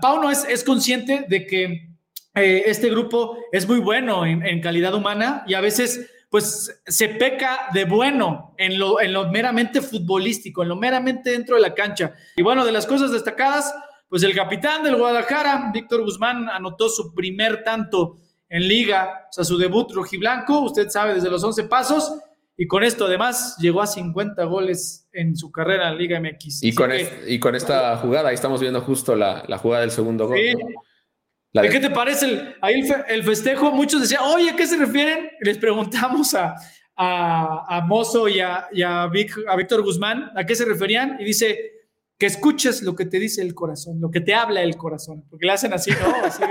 [0.02, 1.93] Pauno es, es consciente de que
[2.36, 7.68] eh, este grupo es muy bueno en, calidad humana y a veces pues se peca
[7.74, 12.14] de bueno en lo, en lo meramente futbolístico, en lo meramente dentro de la cancha.
[12.36, 13.72] Y bueno, de las cosas destacadas,
[14.10, 18.18] pues el capitán del Guadalajara, Víctor Guzmán, anotó su primer tanto
[18.50, 22.14] en liga, o sea, su debut rojiblanco, usted sabe, desde los 11 pasos,
[22.56, 26.62] y con esto además llegó a 50 goles en su carrera en Liga MX.
[26.64, 26.92] Y, con,
[27.28, 30.38] y con esta jugada, ahí estamos viendo justo la, jugada del segundo gol.
[31.54, 33.72] ¿Qué te parece el, ahí el, festejo?
[33.72, 35.30] Muchos decían, oye, ¿a qué se refieren?
[35.42, 36.56] Les preguntamos a,
[36.96, 41.72] a, Mozo y, a, a, Víctor Guzmán a qué se referían y dice
[42.18, 45.46] que escuches lo que te dice el corazón, lo que te habla el corazón, porque
[45.46, 46.26] le hacen así, ¿no?
[46.26, 46.42] Así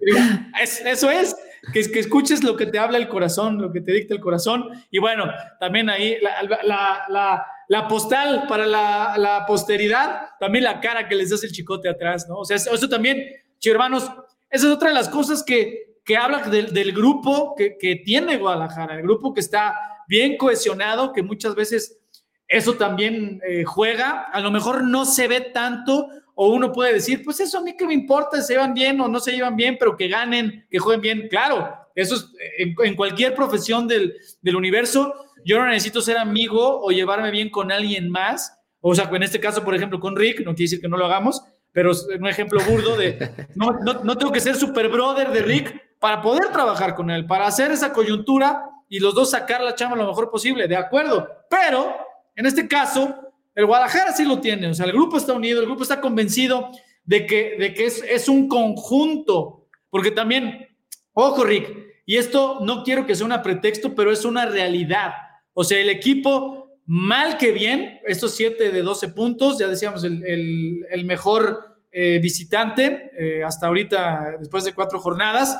[0.86, 1.36] eso es,
[1.72, 4.68] que, que escuches lo que te habla el corazón, lo que te dicta el corazón.
[4.90, 5.24] Y bueno,
[5.60, 11.88] también ahí la, postal para la, posteridad, también la cara que les das el chicote
[11.88, 12.36] atrás, ¿no?
[12.36, 13.24] O sea, eso, también,
[13.64, 14.04] hermanos,
[14.50, 18.96] esa es otra de las cosas que, que habla del, grupo que, que tiene Guadalajara,
[18.96, 19.74] el grupo que está
[20.08, 21.98] bien cohesionado, que muchas veces
[22.48, 24.22] eso también eh, juega.
[24.32, 27.76] A lo mejor no se ve tanto o uno puede decir, pues eso a mí
[27.76, 30.78] que me importa, se llevan bien o no se llevan bien, pero que ganen, que
[30.78, 31.28] jueguen bien.
[31.28, 34.16] Claro, eso es en, cualquier profesión del,
[34.56, 35.14] universo.
[35.44, 38.56] Yo no necesito ser amigo o llevarme bien con alguien más.
[38.80, 41.06] O sea, en este caso, por ejemplo, con Rick, no quiere decir que no lo
[41.06, 45.42] hagamos, pero es un ejemplo burdo de, no, no tengo que ser super brother de
[45.42, 49.74] Rick para poder trabajar con él, para hacer esa coyuntura y los dos sacar la
[49.74, 51.28] chama lo mejor posible, de acuerdo.
[51.50, 51.96] Pero
[52.34, 53.14] en este caso,
[53.54, 56.70] el Guadalajara sí lo tiene, o sea, el grupo está unido, el grupo está convencido
[57.04, 60.68] de que, de que es, es un conjunto, porque también,
[61.12, 65.12] ojo Rick, y esto no quiero que sea un pretexto, pero es una realidad.
[65.52, 66.57] O sea, el equipo,
[66.88, 73.12] mal que bien, estos 7 de 12 puntos, ya decíamos, el, el, mejor eh, visitante
[73.16, 75.56] eh, hasta ahorita, después de cuatro jornadas,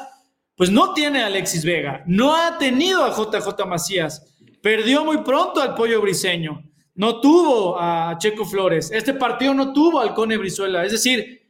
[0.56, 5.60] pues no tiene a Alexis Vega, no ha tenido a JJ Macías, perdió muy pronto
[5.60, 6.64] al Pollo Briseño
[6.98, 11.48] no tuvo a Checo Flores, este partido no tuvo al Cone Brizuela, es decir,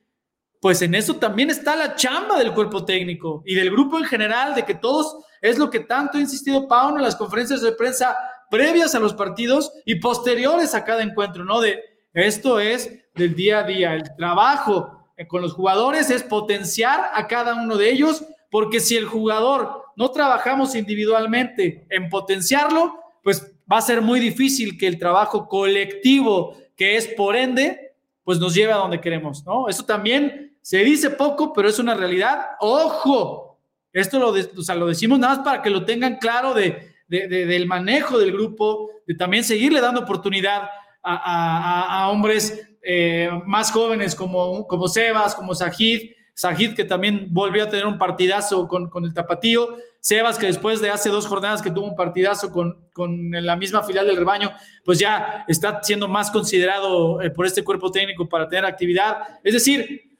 [0.60, 4.54] pues en eso también está la chamba del cuerpo técnico y del grupo en general,
[4.54, 8.14] de que todos, es lo que tanto ha insistido Pauno en las conferencias de prensa
[8.50, 11.60] previas a los partidos y posteriores a cada encuentro, ¿no?
[11.60, 11.82] De
[12.12, 17.54] esto es del día a día, el trabajo con los jugadores es potenciar a cada
[17.54, 23.82] uno de ellos, porque si el jugador no trabajamos individualmente en potenciarlo, pues va a
[23.82, 28.76] ser muy difícil que el trabajo colectivo, que es por ende, pues nos lleve a
[28.76, 29.68] donde queremos, ¿no?
[29.68, 32.40] Eso también se dice poco, pero es una realidad.
[32.60, 33.58] Ojo,
[33.92, 38.32] esto lo, lo decimos nada más para que lo tengan claro de, del manejo del
[38.32, 40.68] grupo, de también seguirle dando oportunidad
[41.02, 47.68] a, hombres eh, más jóvenes como, como Sebas, como Sajid, Sajid que también volvió a
[47.68, 51.70] tener un partidazo con, con el tapatío, Sebas, que después de hace dos jornadas que
[51.70, 54.52] tuvo un partidazo con, con la misma filial del rebaño,
[54.84, 59.40] pues ya está siendo más considerado eh, por este cuerpo técnico para tener actividad.
[59.42, 60.18] Es decir,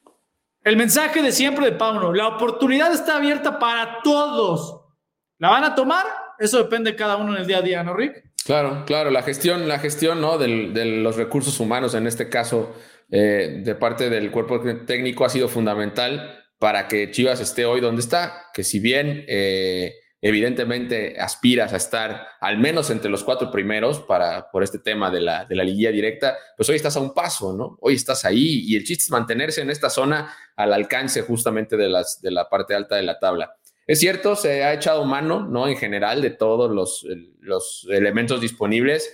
[0.65, 4.81] el mensaje de siempre de Pauno, la oportunidad está abierta para todos.
[5.39, 6.05] ¿La van a tomar?
[6.39, 8.25] Eso depende de cada uno en el día a día, ¿no, Rick?
[8.45, 10.39] Claro, claro, la gestión, la gestión ¿no?
[10.39, 12.75] de los recursos humanos, en este caso,
[13.11, 18.01] eh, de parte del cuerpo técnico, ha sido fundamental para que Chivas esté hoy donde
[18.01, 24.01] está, que si bien eh, evidentemente aspiras a estar al menos entre los cuatro primeros
[24.01, 27.15] para, por este tema de la, de la liguilla directa, pues hoy estás a un
[27.15, 27.79] paso, ¿no?
[27.81, 31.89] Hoy estás ahí y el chiste es mantenerse en esta zona al alcance justamente de,
[31.89, 33.55] las, de la parte alta de la tabla.
[33.89, 35.67] Es cierto, se ha echado mano, ¿no?
[35.67, 37.05] En general de todos los,
[37.41, 39.13] los elementos disponibles.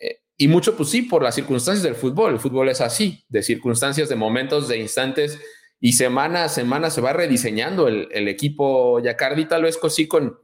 [0.00, 2.34] Eh, y mucho, pues sí, por las circunstancias del fútbol.
[2.34, 5.40] El fútbol es así, de circunstancias, de momentos, de instantes
[5.84, 10.38] y semana a semana se va rediseñando el, equipo Yacardi, tal vez sí con,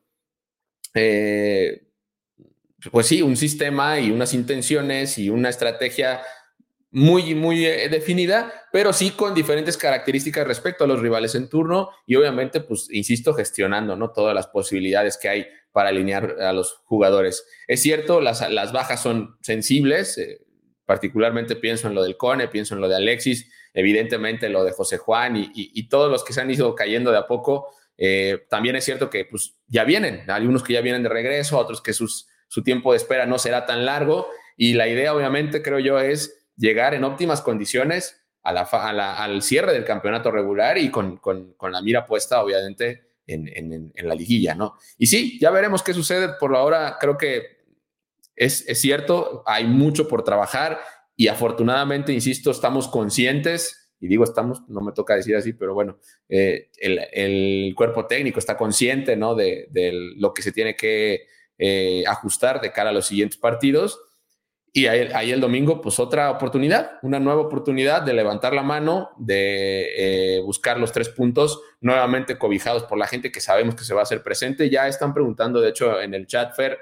[0.95, 1.87] eh,
[2.91, 6.23] pues sí, un sistema y unas intenciones y una estrategia
[6.91, 11.91] muy, muy eh, definida, pero sí con diferentes características respecto a los rivales en turno
[12.07, 14.11] y obviamente, pues, insisto, gestionando, ¿no?
[14.11, 17.47] Todas las posibilidades que hay para alinear a los jugadores.
[17.67, 20.41] Es cierto, las, las bajas son sensibles, eh,
[20.87, 24.97] particularmente pienso en lo del Cone, pienso en lo de Alexis, evidentemente lo de José
[24.97, 27.69] Juan y, todos los que se han ido cayendo de a poco.
[27.99, 31.83] Eh, también es cierto que pues, ya vienen, algunos que ya vienen de regreso, otros
[31.83, 34.29] que sus, su tiempo de espera no será tan largo.
[34.57, 39.73] Y la idea, obviamente, creo yo, es llegar en óptimas condiciones a la, al cierre
[39.73, 44.55] del campeonato regular y con, con, la mira puesta, obviamente, en, en, en, la liguilla,
[44.55, 44.77] ¿no?
[44.97, 46.31] Y sí, ya veremos qué sucede.
[46.41, 47.59] Por ahora, creo que
[48.35, 50.81] es, es cierto, hay mucho por trabajar
[51.15, 55.99] y afortunadamente, insisto, estamos conscientes, y digo estamos, no me toca decir así, pero bueno,
[56.29, 59.35] eh, el, cuerpo técnico está consciente ¿no?
[59.35, 59.69] de,
[60.17, 61.27] lo que se tiene que
[61.59, 64.01] eh, ajustar de cara a los siguientes partidos.
[64.73, 70.37] Y ahí, el domingo, pues otra oportunidad, una nueva oportunidad de levantar la mano, de
[70.37, 74.01] eh, buscar los tres puntos nuevamente cobijados por la gente que sabemos que se va
[74.01, 74.71] a hacer presente.
[74.71, 76.79] Ya están preguntando, de hecho, en el chat, Fer,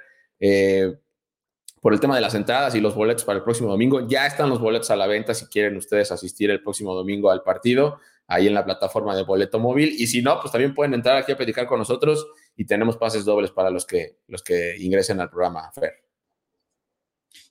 [1.87, 4.09] por el tema de las entradas y los boletos para el próximo domingo.
[4.09, 7.45] Ya están los boletos a la venta si quieren ustedes asistir el próximo domingo al
[7.45, 9.95] partido, ahí en la plataforma de boleto móvil.
[9.97, 13.25] Y si no, pues también pueden entrar aquí a platicar con nosotros y tenemos pases
[13.25, 16.06] dobles para los que, los que ingresen al programa, Fer.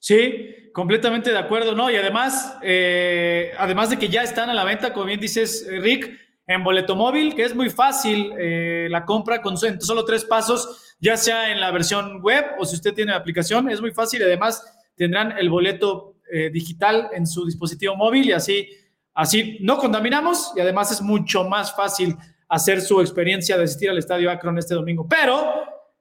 [0.00, 1.90] Sí, completamente de acuerdo, ¿no?
[1.90, 5.80] Y además, eh, además de que ya están a la venta, como bien dices, eh,
[5.80, 10.94] Rick, en boleto móvil, que es muy fácil eh, la compra con solo tres pasos
[11.00, 14.22] ya sea en la versión web o si usted tiene la aplicación, es muy fácil.
[14.22, 16.14] Además, tendrán el boleto
[16.52, 18.68] digital en su dispositivo móvil y así,
[19.14, 22.16] así no contaminamos y además es mucho más fácil
[22.48, 25.06] hacer su experiencia de asistir al Estadio Akron este domingo.
[25.08, 25.52] Pero,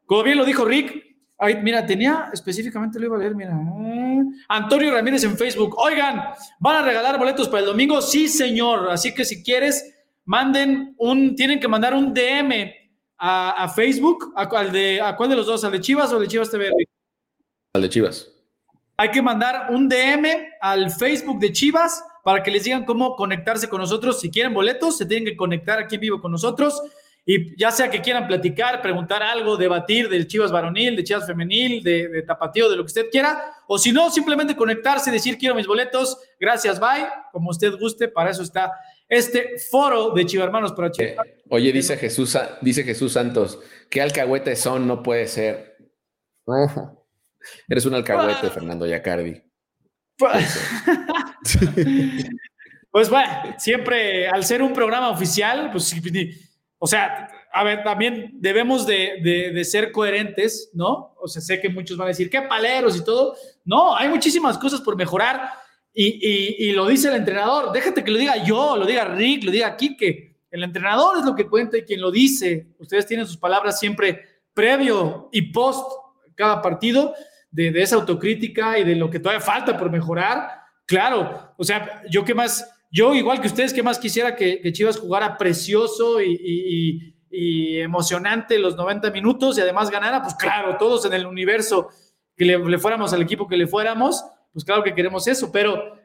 [0.06, 1.14] como bien lo dijo Rick,
[1.62, 3.58] mira, tenía específicamente, lo iba a leer, mira.
[4.48, 5.76] Antonio Ramírez en Facebook.
[5.78, 6.24] Oigan,
[6.60, 8.02] ¿van a regalar boletos para el domingo?
[8.02, 8.89] Sí, señor.
[8.89, 9.95] Así que si quieres,
[10.26, 12.74] manden un, tienen que mandar un DM
[13.17, 15.63] a, Facebook, ¿A cuál, de, ¿a cuál de los dos?
[15.63, 16.71] ¿Al de Chivas o de Chivas TV?
[17.74, 18.32] Al de Chivas.
[18.98, 20.28] Hay que mandar un DM
[20.62, 24.19] al Facebook de Chivas para que les digan cómo conectarse con nosotros.
[24.19, 26.82] Si quieren boletos, se tienen que conectar aquí en vivo con nosotros.
[27.26, 31.82] Y ya sea que quieran platicar, preguntar algo, debatir del Chivas varonil, de Chivas femenil,
[31.84, 33.56] de, de tapatío, de lo que usted quiera.
[33.68, 36.18] O si no, simplemente conectarse y decir quiero mis boletos.
[36.40, 37.08] Gracias, bye.
[37.32, 38.72] Como usted guste, para eso está
[39.10, 41.26] este foro de Chivarmanos para Chivas.
[41.26, 43.60] Eh, oye, dice Jesús, dice Jesús Santos,
[43.90, 44.88] ¿qué alcahuetes son?
[44.88, 45.78] No puede ser.
[47.68, 49.42] Eres un alcahuete, Fernando Yacardi.
[52.92, 55.94] pues bueno, siempre al ser un programa oficial, pues,
[56.86, 61.15] o sea, a ver, también debemos de, de, ser coherentes, ¿no?
[61.19, 63.36] O sea, sé que muchos van a decir, qué paleros y todo.
[63.63, 65.50] No, hay muchísimas cosas por mejorar
[65.91, 67.71] y, lo dice el entrenador.
[67.71, 70.36] Déjate que lo diga yo, lo diga Rick, lo diga Quique.
[70.52, 72.67] El entrenador es lo que cuenta y quien lo dice.
[72.78, 75.91] Ustedes tienen sus palabras siempre previo y post
[76.36, 77.15] cada partido
[77.50, 80.52] de, esa autocrítica y de lo que todavía falta por mejorar.
[80.86, 85.00] Claro, o sea, yo qué más, yo igual que ustedes, qué más quisiera que, Chivas
[85.00, 91.26] jugara precioso y, emocionante los 90 minutos y además ganara, pues claro, todos en el
[91.26, 91.89] universo
[92.38, 94.24] que le fuéramos al equipo que le fuéramos
[94.56, 95.98] pues claro que queremos eso, pero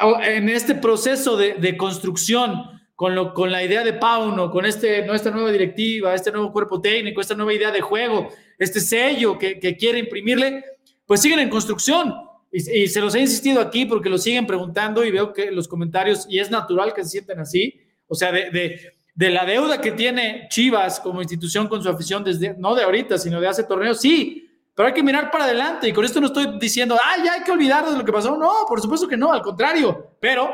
[0.00, 5.06] eh, en este proceso de, construcción, con, lo, con la idea de Pauno, con este,
[5.06, 9.76] nuestra nueva directiva, este nuevo cuerpo técnico, esta nueva idea de juego, este sello que,
[9.78, 10.64] quiere imprimirle,
[11.06, 12.12] pues siguen en construcción.
[12.56, 16.26] Y, se los he insistido aquí porque lo siguen preguntando y veo que los comentarios,
[16.28, 20.46] y es natural que se sientan así, o sea, de, de la deuda que tiene
[20.50, 24.48] Chivas como institución con su afición desde, no de ahorita, sino de hace torneos, sí,
[24.74, 27.42] pero hay que mirar para adelante y con esto no estoy diciendo, ah, ya hay
[27.42, 28.36] que olvidarnos de lo que pasó.
[28.36, 30.16] No, por supuesto que no, al contrario.
[30.20, 30.50] Pero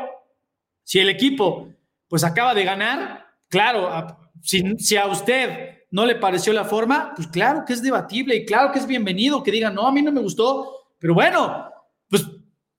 [0.83, 1.71] si el equipo
[2.11, 3.25] pues acaba de ganar.
[3.47, 3.89] Claro,
[4.41, 8.45] si, si a usted no le pareció la forma, pues claro que es debatible y
[8.45, 11.70] claro que es bienvenido que diga, no, a mí no me gustó, pero bueno,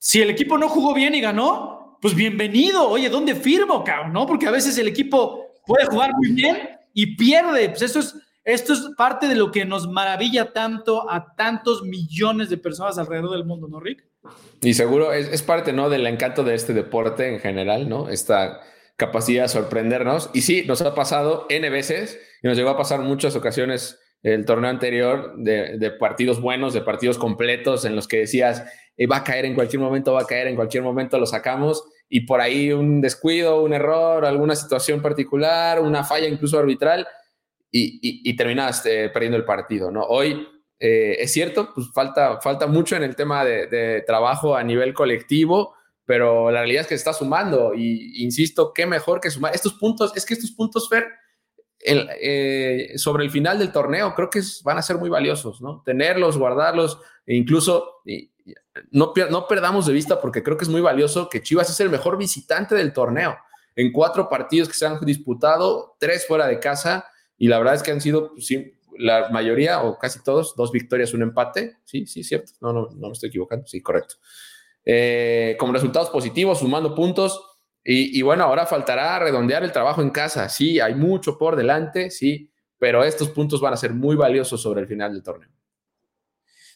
[0.05, 2.89] si el equipo no jugó bien y ganó, pues bienvenido.
[2.89, 4.13] Oye, ¿dónde firmo, cabrón?
[4.13, 4.27] ¿No?
[4.27, 7.69] Porque a veces el equipo puede jugar muy bien y pierde.
[7.69, 12.51] Pues esto es, esto es parte de lo que nos maravilla tanto a tantos millones
[12.51, 14.05] de personas alrededor del mundo, ¿no, Rick?
[14.61, 15.89] Y seguro es, parte, ¿no?
[15.89, 18.09] Del encanto de este deporte en general, ¿no?
[18.09, 18.61] Esta
[18.97, 20.31] capacidad de sorprendernos.
[20.35, 24.45] Y sí, nos ha pasado N veces y nos llegó a pasar muchas ocasiones el
[24.45, 28.65] torneo anterior de, partidos buenos, de partidos completos en los que decías,
[28.97, 31.85] eh, va a caer en cualquier momento, va a caer en cualquier momento, lo sacamos
[32.09, 37.07] y por ahí un descuido, un error, alguna situación particular, una falla incluso arbitral
[37.71, 40.03] y, y, terminas eh, perdiendo el partido, ¿no?
[40.03, 40.47] Hoy
[40.79, 44.93] eh, es cierto, pues falta, falta mucho en el tema de, de trabajo a nivel
[44.93, 49.55] colectivo, pero la realidad es que se está sumando y insisto, qué mejor que sumar
[49.55, 51.07] estos puntos, es que estos puntos, Fer,
[51.85, 55.83] eh, sobre el final del torneo creo que van a ser muy valiosos, ¿no?
[55.85, 58.03] Tenerlos, guardarlos, e incluso
[58.91, 61.91] no, no perdamos de vista porque creo que es muy valioso que Chivas es el
[61.91, 63.37] mejor visitante del torneo.
[63.75, 67.07] En cuatro partidos que se han disputado, tres fuera de casa,
[67.39, 68.49] y la verdad es que han sido, pues,
[68.99, 71.79] la mayoría o casi todos, dos victorias, un empate.
[71.85, 72.53] Sí, sí, cierto.
[72.61, 73.67] No, no, no me estoy equivocando.
[73.67, 74.17] Sí, correcto.
[74.85, 77.52] Eh, con resultados positivos, sumando puntos.
[77.85, 80.49] Y, bueno, ahora faltará redondear el trabajo en casa.
[80.49, 84.83] Sí, hay mucho por delante, sí, pero estos puntos van a ser muy valiosos sobre
[84.83, 85.49] el final del torneo.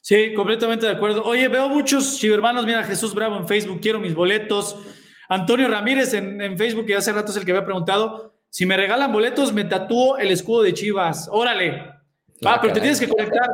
[0.02, 1.22] Sí, completamente de acuerdo.
[1.24, 2.66] Oye, veo muchos chivermanos.
[2.66, 4.76] Mira, Jesús Bravo en Facebook, quiero mis boletos.
[5.28, 8.34] Antonio Ramírez en, en Facebook, que hace rato es el que había preguntado.
[8.48, 11.28] Si me regalan boletos, me tatúo el escudo de Chivas.
[11.30, 11.92] Órale.
[12.44, 13.48] Ah, pero te tienes que conectar.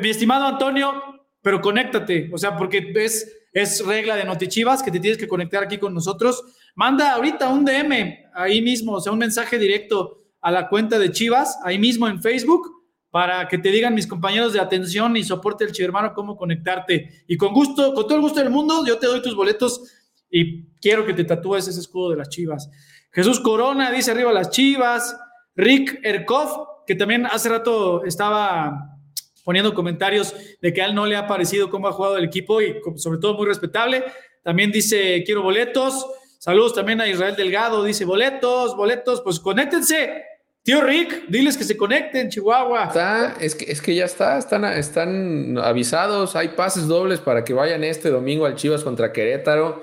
[0.00, 2.30] Mi estimado Antonio, pero conéctate.
[2.32, 5.94] O sea, porque es es regla de Notichivas que te tienes que conectar aquí con
[5.94, 6.44] nosotros.
[6.74, 11.10] Manda ahorita un DM ahí mismo, o sea, un mensaje directo a la cuenta de
[11.10, 12.68] Chivas, ahí mismo en Facebook,
[13.10, 17.24] para que te digan mis compañeros de atención y soporte el chivermano cómo conectarte.
[17.26, 19.82] Y con gusto, con todo el gusto del mundo, yo te doy tus boletos
[20.30, 22.70] y quiero que te tatúes ese escudo de las Chivas.
[23.12, 25.18] Jesús Corona dice arriba las Chivas.
[25.56, 28.96] Rick Erkov, que también hace rato estaba
[29.44, 32.62] poniendo comentarios de que a él no le ha parecido cómo ha jugado el equipo
[32.62, 34.04] y sobre todo muy respetable.
[34.42, 36.06] También dice, quiero boletos.
[36.40, 40.24] Saludos también a Israel Delgado, dice, boletos, boletos, pues conéctense.
[40.62, 42.84] Tío Rick, diles que se conecten, Chihuahua.
[42.84, 47.52] Está, es que, es que ya está, están, están avisados, hay pases dobles para que
[47.52, 49.82] vayan este domingo al Chivas contra Querétaro.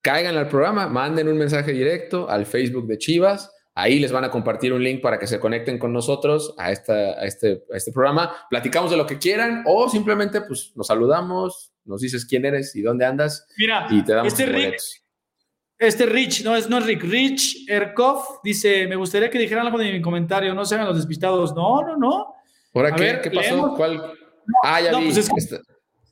[0.00, 4.30] Caigan al programa, manden un mensaje directo al Facebook de Chivas Ahí les van a
[4.30, 8.34] compartir un link para que se conecten con nosotros a, esta, a, este, este programa.
[8.48, 12.80] Platicamos de lo que quieran o simplemente pues nos saludamos, nos dices quién eres y
[12.80, 13.46] dónde andas.
[13.58, 14.76] Mira, y te damos este Rick,
[15.78, 19.78] este Rich, no es, no es Rick, Rich Erkov dice, me gustaría que dijeran algo
[19.78, 21.54] de mi comentario, no se hagan los despistados.
[21.54, 22.34] No, no, no.
[22.72, 23.20] ¿Por qué?
[23.22, 23.74] ¿Qué pasó?
[23.76, 24.12] ¿Cuál?
[24.64, 25.06] ah, ya vi.
[25.06, 25.60] Pues es que...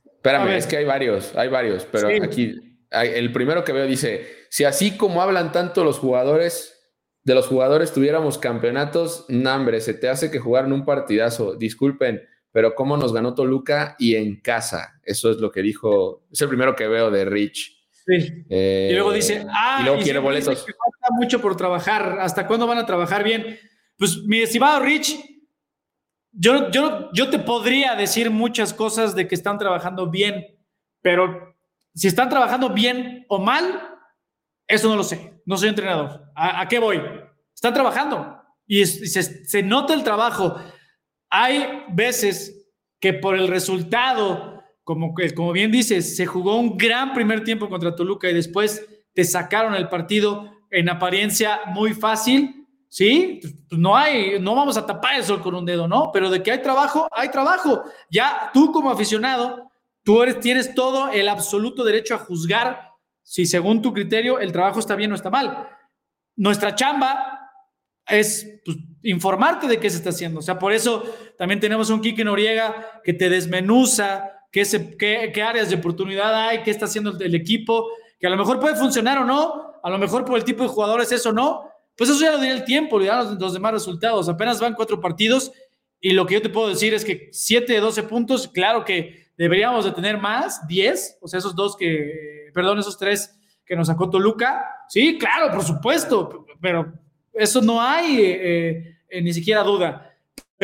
[0.07, 2.55] Espérame, es que hay varios, hay varios, pero aquí
[2.91, 6.75] el primero que veo dice, si así como hablan tanto los jugadores,
[7.25, 11.57] de los jugadores tuviéramos campeonatos, hambre, se te hace que jugar en un partidazo.
[11.57, 12.23] Disculpen,
[12.53, 15.01] pero cómo nos ganó Toluca y en casa.
[15.03, 17.74] Eso es lo que dijo, es el primero que veo de Rich.
[18.07, 18.45] Sí.
[18.51, 20.65] y luego dice, ah, y luego quiere boletos.
[20.65, 22.19] falta mucho por trabajar.
[22.21, 23.59] ¿Hasta cuándo van a trabajar bien?
[23.97, 25.17] Pues mi estimado Rich,
[26.33, 30.45] yo, yo, yo te podría decir muchas cosas de que están trabajando bien,
[31.01, 31.55] pero
[31.95, 33.99] si están trabajando bien o mal,
[34.67, 36.25] eso no lo sé, no soy entrenador.
[36.35, 37.01] ¿A, qué voy?
[37.55, 40.57] Están trabajando y, se, nota el trabajo.
[41.31, 44.54] Hay veces que por el resultado,
[44.85, 49.25] como, como bien dices, se jugó un gran primer tiempo contra Toluca y después te
[49.25, 52.67] sacaron el partido en apariencia muy fácil.
[52.89, 56.11] Sí, no hay, no vamos a tapar el sol con un dedo, ¿no?
[56.13, 57.83] Pero de que hay trabajo, hay trabajo.
[58.11, 59.71] Ya tú como aficionado,
[60.05, 64.79] tú eres, tienes todo el absoluto derecho a juzgar si según tu criterio el trabajo
[64.79, 65.67] está bien o está mal.
[66.37, 67.41] Nuestra chamba
[68.07, 70.41] es pues, informarte de qué se está haciendo.
[70.41, 71.03] O sea, por eso
[71.39, 76.71] también tenemos un Kike Noriega que te desmenuza qué, qué, áreas de oportunidad hay, qué
[76.71, 77.89] está haciendo el, equipo,
[78.21, 80.69] que a lo mejor puede funcionar o no, a lo mejor por el tipo de
[80.69, 81.69] jugadores eso no.
[81.97, 84.29] Pues eso ya lo dirá el tiempo, lo dirán los, demás resultados.
[84.29, 85.53] Apenas van cuatro partidos
[86.01, 89.29] y lo que yo te puedo decir es que siete de 12 puntos, claro que
[89.37, 93.37] deberíamos de tener más, 10, o sea, esos dos que perdón, esos tres
[93.67, 94.65] que nos sacó Toluca.
[94.89, 96.93] Sí, claro, por supuesto, pero
[97.33, 100.14] eso no hay eh, eh, ni siquiera duda.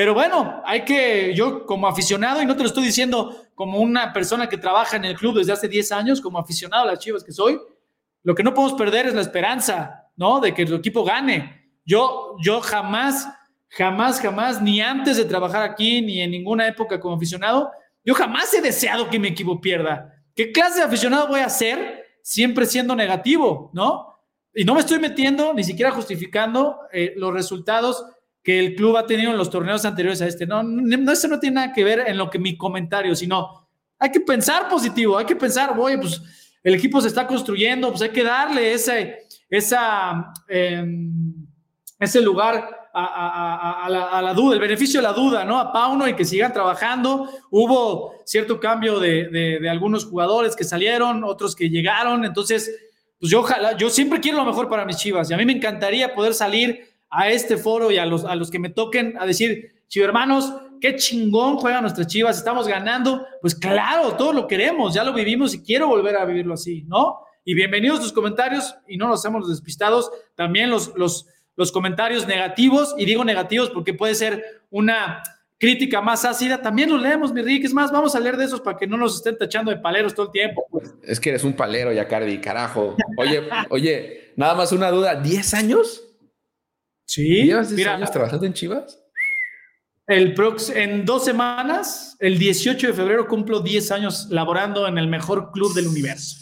[0.00, 4.14] Pero bueno, hay que, yo como aficionado, y no te lo estoy diciendo como una
[4.14, 7.22] persona que trabaja en el club desde hace 10 años, como aficionado a las chivas
[7.22, 7.60] que soy,
[8.22, 10.10] lo que no podemos perder es la esperanza.
[10.16, 10.40] ¿no?
[10.40, 11.70] De que el equipo gane.
[11.84, 13.28] Yo, yo jamás,
[13.68, 17.70] jamás, jamás, ni antes de trabajar aquí, ni en ninguna época como aficionado,
[18.02, 20.14] yo jamás he deseado que mi equipo pierda.
[20.34, 24.16] ¿Qué clase de aficionado voy a ser siempre siendo negativo, ¿no?
[24.54, 28.02] Y no me estoy metiendo, ni siquiera justificando eh, los resultados
[28.42, 30.46] que el club ha tenido en los torneos anteriores a este.
[30.46, 33.68] No, no, eso no tiene nada que ver en lo que mi comentario, sino
[33.98, 36.22] hay que pensar positivo, hay que pensar, oye, pues
[36.62, 41.46] el equipo se está construyendo, pues hay que darle ese, esa, em,
[41.98, 45.58] ese lugar a, la, duda, el beneficio de la duda, ¿no?
[45.58, 47.28] A Pauno y que sigan trabajando.
[47.50, 52.74] Hubo cierto cambio de, de, algunos jugadores que salieron, otros que llegaron, entonces,
[53.18, 55.52] pues yo ojalá, yo siempre quiero lo mejor para mis chivas y a mí me
[55.52, 59.26] encantaría poder salir a este foro y a los, a los que me toquen a
[59.26, 63.26] decir, hermanos, qué chingón juegan nuestras chivas, estamos ganando.
[63.40, 67.20] Pues claro, todo lo queremos, ya lo vivimos y quiero volver a vivirlo así, ¿no?
[67.44, 72.94] Y bienvenidos tus comentarios y no nos hacemos despistados, también los, los, los comentarios negativos,
[72.96, 75.22] y digo negativos porque puede ser una
[75.58, 77.64] crítica más ácida, también lo leemos, mi Rick.
[77.64, 80.14] Es más, vamos a leer de esos para que no nos estén tachando de paleros
[80.14, 80.66] todo el tiempo.
[80.70, 80.94] Pues.
[81.02, 82.96] Es que eres un palero, Yacardi, carajo.
[83.18, 86.09] Oye, oye, nada más una duda, ¿10 años?
[87.10, 87.42] Sí.
[87.42, 89.02] ¿Llevas 10 años trabajando en Chivas?
[90.06, 90.32] El
[90.76, 95.74] en dos semanas, el 18 de febrero, cumplo 10 años laborando en el mejor club
[95.74, 96.36] del universo.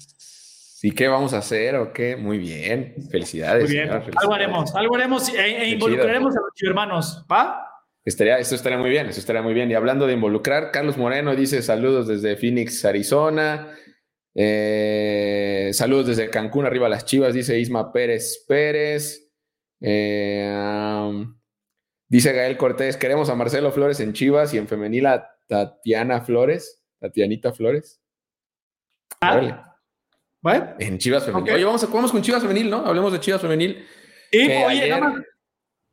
[0.82, 2.16] ¿Y qué vamos a hacer o qué?
[2.16, 2.96] Muy bien.
[3.10, 3.64] Felicidades.
[3.64, 3.90] Muy bien.
[3.90, 7.64] Algo haremos, algo haremos e, e involucraremos a los hermanos, ¿va?
[8.04, 9.70] Estaría, esto estaría muy bien, eso estaría muy bien.
[9.70, 13.74] Y hablando de involucrar, Carlos Moreno dice saludos desde Phoenix, Arizona.
[14.34, 19.27] Eh, saludos desde Cancún, arriba las chivas, dice Isma Pérez Pérez.
[19.80, 21.26] Eh,
[22.08, 26.82] dice Gael Cortés, queremos a Marcelo Flores en Chivas y en femenil a Tatiana Flores,
[26.98, 28.00] Tatianita Flores.
[29.20, 29.76] Ah,
[30.78, 31.54] En Chivas femenil.
[31.54, 32.78] Oye, vamos, a, vamos con Chivas femenil, ¿no?
[32.78, 33.86] Hablemos de Chivas femenil.
[34.32, 35.22] oye, nada más,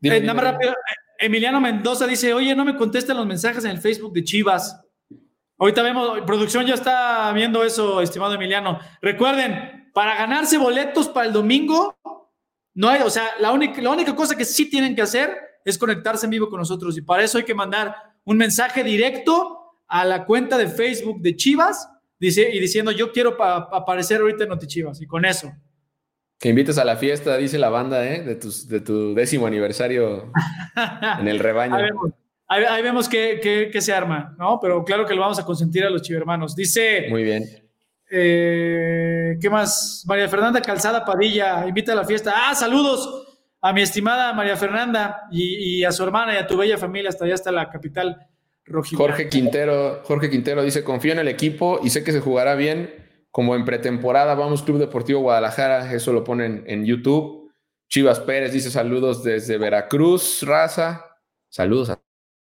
[0.02, 0.74] eh, nada más rápido.
[1.18, 4.82] Emiliano Mendoza dice, oye, no me contestan los mensajes en el Facebook de Chivas.
[5.58, 8.80] Ahorita vemos, producción ya está viendo eso, estimado Emiliano.
[9.02, 11.98] Recuerden, para ganarse boletos para el domingo,
[12.76, 15.78] no hay, o sea, la única, la única cosa que sí tienen que hacer es
[15.78, 17.96] conectarse en vivo con nosotros y para eso hay que mandar
[18.26, 23.42] un mensaje directo a la cuenta de Facebook de Chivas dice, y diciendo yo quiero
[23.42, 25.52] aparecer ahorita en Notichivas y con eso.
[26.38, 28.22] Que invites a la fiesta, dice la banda, ¿eh?
[28.22, 30.32] de, tus, de tu décimo aniversario
[31.20, 31.78] en el rebaño.
[32.48, 34.60] Ahí vemos, que, se arma, ¿no?
[34.62, 36.56] Pero claro que lo vamos a consentir a los chivermanos.
[36.56, 37.08] Dice.
[37.10, 37.44] Muy bien.
[38.10, 40.03] Eh, ¿Qué más?
[40.08, 42.34] María Fernanda Calzada Padilla, invita a la fiesta.
[42.36, 43.26] Ah, saludos
[43.62, 47.26] a mi estimada María Fernanda y, a su hermana y a tu bella familia hasta
[47.26, 48.28] allá, hasta la capital
[48.64, 49.14] rojiblanca.
[49.14, 52.93] Jorge Quintero, Jorge Quintero dice, confío en el equipo y sé que se jugará bien,
[53.32, 57.51] como en pretemporada, vamos Club Deportivo Guadalajara, eso lo ponen en YouTube.
[57.89, 61.06] Chivas Pérez dice saludos desde Veracruz, raza.
[61.49, 61.97] Saludos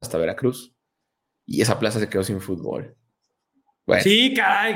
[0.01, 0.75] hasta Veracruz.
[1.45, 2.95] Y esa plaza se quedó sin fútbol.
[4.01, 4.75] Sí, caray,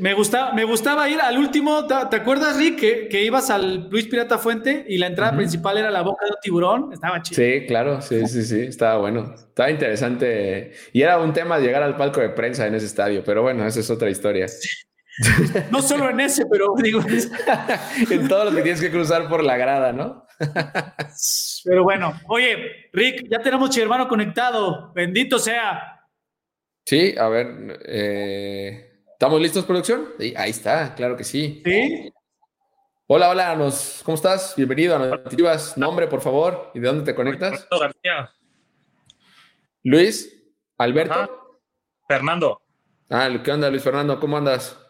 [0.00, 1.86] me, gustaba, me gustaba ir al último.
[1.86, 6.00] ¿Te, acuerdas, Rick, que, ibas al Luis Pirata Fuente y la entrada principal era la
[6.00, 6.92] boca de un tiburón?
[6.92, 7.36] Estaba chido.
[7.36, 9.34] Sí, claro, sí, sí, sí, estaba bueno.
[9.34, 10.72] Estaba interesante.
[10.94, 13.80] Y era un tema llegar al palco de prensa en ese estadio, pero bueno, esa
[13.80, 14.46] es otra historia.
[15.70, 17.00] no solo en ese, pero digo.
[18.10, 20.24] en todo lo que tienes que cruzar por la grada, ¿no?
[21.64, 24.92] pero bueno, oye, Rick, ya tenemos a hermano conectado.
[24.94, 25.95] Bendito sea.
[26.88, 30.10] Sí, a ver, eh, ¿estamos listos, producción?
[30.20, 31.60] Sí, ahí está, claro que sí.
[31.64, 32.12] Sí.
[33.08, 34.54] Hola, hola, nos, ¿cómo estás?
[34.56, 35.76] Bienvenido a Notivas.
[35.76, 37.66] Nombre, por favor, ¿y de dónde te conectas?
[37.68, 38.30] García.
[39.82, 40.32] Luis,
[40.78, 41.58] Alberto.
[42.06, 42.62] Fernando.
[43.10, 44.20] Ah, ¿qué onda, Luis Fernando?
[44.20, 44.80] ¿Cómo andas?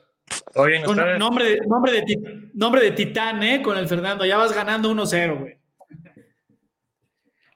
[0.53, 3.63] Todo bien, nombre, de, nombre, de, nombre de titán, ¿eh?
[3.63, 5.59] Con el Fernando, ya vas ganando 1-0, güey.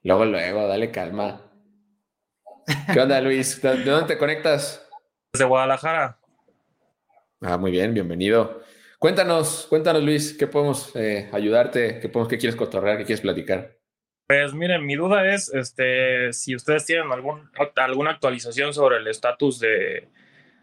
[0.03, 1.50] Luego, luego, dale calma.
[2.93, 3.61] ¿Qué onda, Luis?
[3.61, 4.87] ¿De dónde te conectas?
[5.33, 6.19] Desde Guadalajara.
[7.41, 8.63] Ah, muy bien, bienvenido.
[8.99, 12.01] Cuéntanos, cuéntanos, Luis, ¿qué podemos eh, ayudarte?
[12.01, 12.99] ¿Qué, podemos, ¿Qué quieres cotorrear?
[12.99, 13.79] ¿Qué quieres platicar?
[14.27, 19.59] Pues miren, mi duda es este, si ustedes tienen algún, alguna actualización sobre el estatus
[19.59, 20.09] de,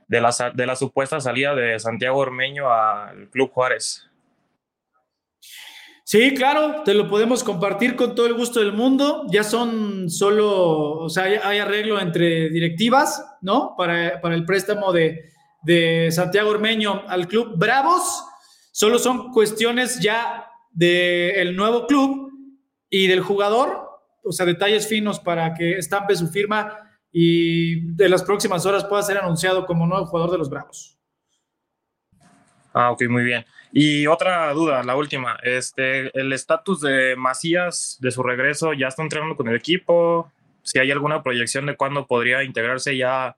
[0.07, 4.09] de, la, de la supuesta salida de Santiago Ormeño al Club Juárez.
[6.09, 9.25] Sí, claro, te lo podemos compartir con todo el gusto del mundo.
[9.29, 13.75] Ya son solo, o sea, hay, arreglo entre directivas, ¿no?
[13.77, 15.33] Para, el préstamo de,
[16.11, 18.23] Santiago Ormeño al club Bravos.
[18.71, 22.31] Solo son cuestiones ya del nuevo club
[22.89, 23.89] y del jugador,
[24.23, 26.73] o sea, detalles finos para que estampe su firma
[27.11, 30.96] y de las próximas horas pueda ser anunciado como nuevo jugador de los Bravos.
[32.79, 33.43] Ah, ok, muy bien.
[33.71, 39.01] Y otra duda, la última, este, el estatus de Macías de su regreso, ¿ya está
[39.01, 40.31] entrenando con el equipo?
[40.61, 43.35] Si hay alguna proyección de cuándo podría integrarse ya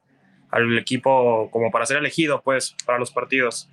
[0.51, 3.69] al equipo como para ser elegido, pues, para los partidos.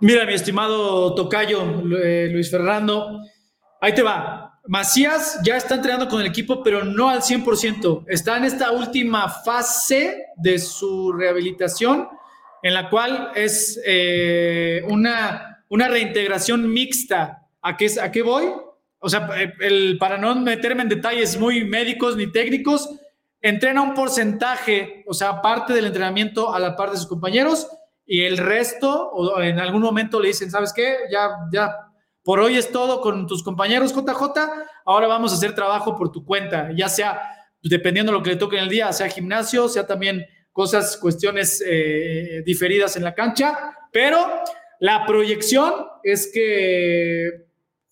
[0.00, 1.62] Mira, mi estimado Tocayo,
[1.98, 3.22] eh, Luis Fernando,
[3.80, 4.60] ahí te va.
[4.66, 8.04] Macías ya está entrenando con el equipo, pero no al 100%.
[8.08, 12.19] Está en esta última fase de su rehabilitación
[12.62, 17.46] en la cual es eh, una, una reintegración mixta.
[17.62, 18.44] ¿A qué, ¿A qué voy?
[18.98, 19.28] O sea,
[19.60, 22.90] el, para no meterme en detalles muy médicos ni técnicos,
[23.40, 27.66] entrena un porcentaje, o sea, parte del entrenamiento a la par de sus compañeros
[28.06, 30.96] y el resto, o en algún momento le dicen, ¿sabes qué?
[31.10, 31.74] Ya, ya,
[32.22, 34.20] por hoy es todo con tus compañeros JJ,
[34.84, 37.20] ahora vamos a hacer trabajo por tu cuenta, ya sea,
[37.62, 41.62] dependiendo de lo que le toque en el día, sea gimnasio, sea también cosas, cuestiones
[41.66, 44.18] eh, diferidas en la cancha, pero
[44.80, 45.72] la proyección
[46.02, 47.46] es que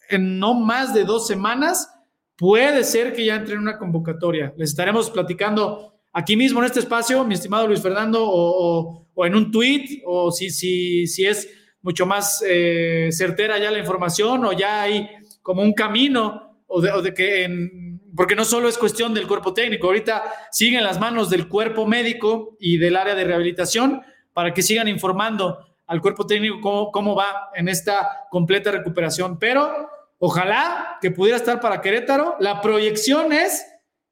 [0.08, 1.92] en no más de dos semanas
[2.36, 4.54] puede ser que ya entre en una convocatoria.
[4.56, 9.50] Les estaremos platicando aquí mismo en este espacio, mi estimado Luis Fernando, o, en un
[9.50, 11.48] tweet, o si, si, si es
[11.82, 15.08] mucho más eh, certera ya la información, o ya hay
[15.42, 17.87] como un camino, o de, o de que en
[18.18, 22.56] porque no solo es cuestión del cuerpo técnico, ahorita siguen las manos del cuerpo médico
[22.58, 24.02] y del área de rehabilitación
[24.32, 29.38] para que sigan informando al cuerpo técnico cómo, va en esta completa recuperación.
[29.38, 29.88] Pero
[30.18, 32.34] ojalá que pudiera estar para Querétaro.
[32.40, 33.64] La proyección es,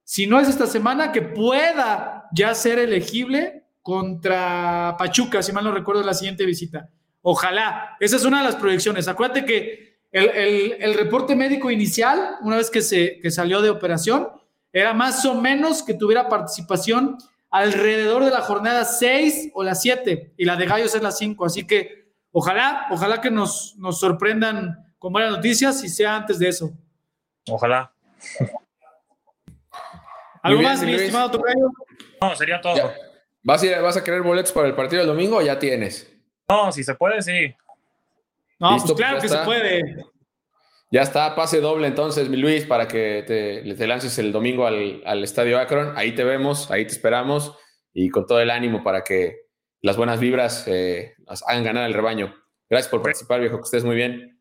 [0.04, 5.72] si no es esta semana, que pueda ya ser elegible contra Pachuca, si mal no
[5.72, 6.90] recuerdo, la siguiente visita.
[7.22, 7.96] Ojalá.
[7.98, 9.09] Esa es una de las proyecciones.
[9.09, 14.28] Acuérdate que el, reporte médico inicial, una vez que, se, salió de operación,
[14.72, 17.18] era más o menos que tuviera participación
[17.50, 21.44] alrededor de la jornada 6 o la 7 y la de Gallos es la 5.
[21.44, 26.48] Así que ojalá, ojalá que nos, nos sorprendan con buenas noticias y sea antes de
[26.48, 26.72] eso.
[27.48, 27.92] Ojalá.
[30.42, 31.70] ¿Algo más, mi estimado Tocayo?
[32.20, 32.92] No, sería todo.
[33.42, 36.12] ¿Vas a, ¿Vas a querer boletos para el partido del domingo o ya tienes?
[36.48, 37.54] No, si se puede, sí.
[38.59, 39.82] No, pues, pues claro que se puede.
[40.90, 45.59] Ya está, pase doble entonces, mi Luis, para que te, lances el domingo al, Estadio
[45.59, 45.96] Akron.
[45.96, 47.57] Ahí te vemos, ahí te esperamos
[47.92, 49.36] y con todo el ánimo para que
[49.82, 51.14] las buenas vibras eh,
[51.46, 52.34] hagan ganar al rebaño.
[52.70, 54.40] Gracias por participar, viejo, que estés muy bien.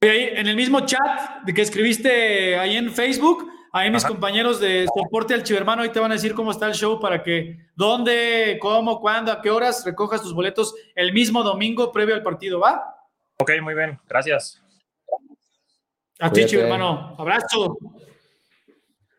[0.00, 5.34] en el mismo chat de que escribiste ahí en Facebook, ahí mis compañeros de soporte
[5.34, 9.00] al Chivermano ahí te van a decir cómo está el show para que dónde, cómo,
[9.00, 12.99] cuándo, a qué horas recojas tus boletos el mismo domingo previo al partido, ¿va?
[13.40, 14.62] Ok, muy bien, gracias.
[16.18, 17.16] A ti, hermano.
[17.18, 17.78] Abrazo.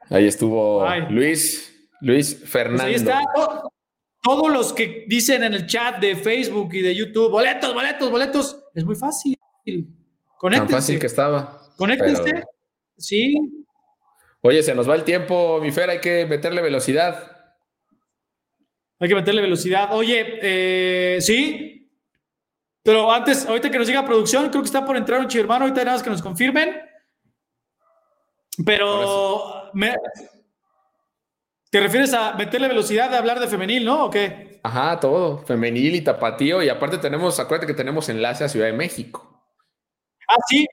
[0.10, 2.84] Ahí estuvo Luis, Luis Fernando.
[2.84, 3.24] Pues ahí está.
[4.22, 8.64] Todos los que dicen en el chat de Facebook y de YouTube, boletos, boletos, boletos,
[8.76, 9.40] es muy fácil.
[10.38, 10.72] Conéctense.
[10.72, 11.62] Tan fácil que estaba.
[11.76, 12.44] Conéctense.
[12.98, 13.36] Sí.
[14.42, 17.56] Oye, se nos va el tiempo, mi Fer, hay que meterle velocidad.
[19.00, 19.90] Hay que meterle velocidad.
[19.94, 21.81] Oye, eh, sí,
[22.84, 25.84] pero antes, ahorita que nos llega producción, creo que está por entrar un chivermano, ahorita
[25.84, 26.82] nada más que nos confirmen.
[28.66, 29.72] Pero
[31.70, 34.06] ¿te refieres a meterle velocidad de hablar de femenil, no?
[34.06, 34.60] ¿O qué?
[34.64, 36.62] Ajá, todo, femenil y tapatío.
[36.62, 39.46] Y aparte tenemos, acuérdate que tenemos enlace a Ciudad de México.
[40.28, 40.68] Ah, sí.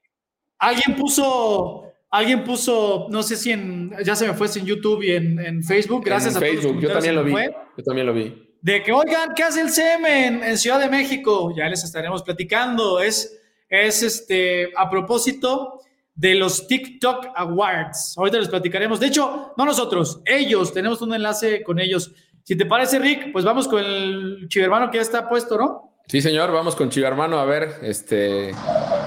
[0.59, 5.13] Alguien puso, alguien puso, no sé si en, ya se me fue, en YouTube y
[5.13, 6.05] en, Facebook.
[6.05, 7.33] Gracias a Facebook, yo también lo vi.
[7.33, 11.53] Yo también lo vi de que, oigan, ¿qué hace el CM en, Ciudad de México?
[11.57, 13.01] Ya les estaremos platicando.
[13.01, 13.39] Es,
[13.69, 15.81] es este, a propósito
[16.15, 18.15] de los TikTok Awards.
[18.17, 18.99] Ahorita les platicaremos.
[18.99, 22.13] De hecho, no nosotros, ellos, tenemos un enlace con ellos.
[22.43, 25.89] Si te parece, Rick, pues vamos con el chivermano que ya está puesto, ¿no?
[26.09, 27.39] Sí, señor, vamos con chivermano.
[27.39, 28.53] A ver, este,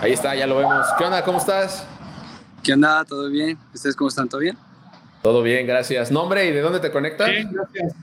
[0.01, 0.85] ahí está, ya lo vemos.
[0.97, 1.23] ¿Qué onda?
[1.23, 1.85] ¿Cómo estás?
[2.63, 3.03] ¿Qué onda?
[3.03, 3.57] ¿Todo bien?
[3.73, 4.29] ¿Ustedes cómo están?
[4.29, 4.57] ¿Todo bien?
[5.21, 6.11] Todo bien, gracias.
[6.11, 7.29] ¿Nombre y de dónde te conectas?
[7.29, 7.93] Bien, gracias.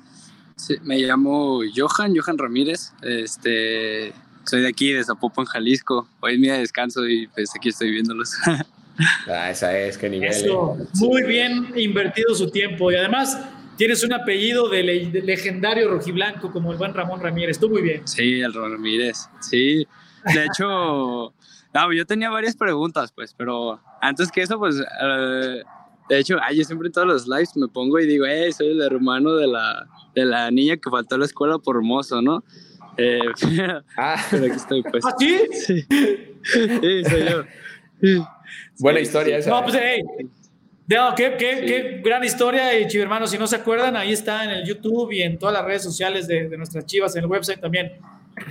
[0.59, 2.93] Sí, me llamo Johan, Johan Ramírez.
[3.03, 4.13] Este,
[4.45, 6.09] soy de aquí, de Zapopan, Jalisco.
[6.21, 8.33] Hoy es mi descanso y pues aquí estoy viéndolos.
[9.29, 10.33] ah, esa es, qué nivel.
[10.33, 10.51] Eh.
[10.95, 13.39] Muy bien invertido su tiempo y además
[13.77, 17.61] tienes un apellido de, legendario rojiblanco como el buen Ramón Ramírez.
[17.61, 18.07] Tú muy bien.
[18.07, 19.29] Sí, el Ramón Ramírez.
[19.41, 19.87] Sí,
[20.35, 21.33] de hecho,
[21.73, 25.63] no, yo tenía varias preguntas, pues, pero antes que eso, pues, uh,
[26.09, 28.69] de hecho, ay, yo siempre en todos los lives me pongo y digo, hey, soy
[28.69, 32.43] el hermano de la, de la niña que faltó a la escuela por hermoso, ¿no?
[32.97, 33.21] Eh,
[33.97, 34.17] ah.
[34.31, 35.05] pero aquí estoy, pues.
[35.07, 35.39] ¿Ah, sí?
[35.53, 38.29] Sí, sí soy yo.
[38.79, 39.51] Buena historia esa.
[39.51, 40.03] No, pues, hey.
[40.89, 44.51] No, qué, qué, qué, gran historia, y hermanos, si no se acuerdan, ahí está en
[44.51, 47.61] el YouTube y en todas las redes sociales de, de nuestras chivas, en el website
[47.61, 47.93] también.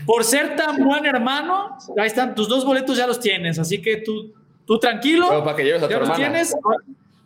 [0.05, 3.97] por ser tan buen hermano, ahí están, tus dos boletos ya los tienes, así que
[3.97, 4.35] tú,
[4.65, 5.25] tú tranquilo.
[5.29, 6.31] Pero para que lleves a tu ya los hermana.
[6.31, 6.55] tienes.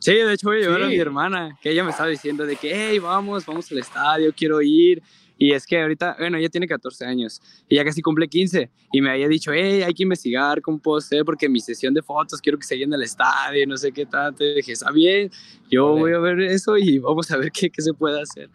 [0.02, 2.56] Sí, de hecho voy a llevar a mi hermana, que ella me estaba diciendo de
[2.56, 5.02] que, hey, vamos, vamos al estadio, quiero ir.
[5.38, 8.70] Y es que ahorita, bueno, ella tiene 14 años y ya casi cumple 15.
[8.92, 12.42] Y me había dicho, hey, hay que investigar cómo puedo porque mi sesión de fotos
[12.42, 14.44] quiero que se llene el estadio, no sé qué tanto.
[14.44, 15.32] Y dije, está bien,
[15.70, 16.02] yo Vale.
[16.02, 18.50] voy a ver eso y vamos a ver qué, qué se puede hacer.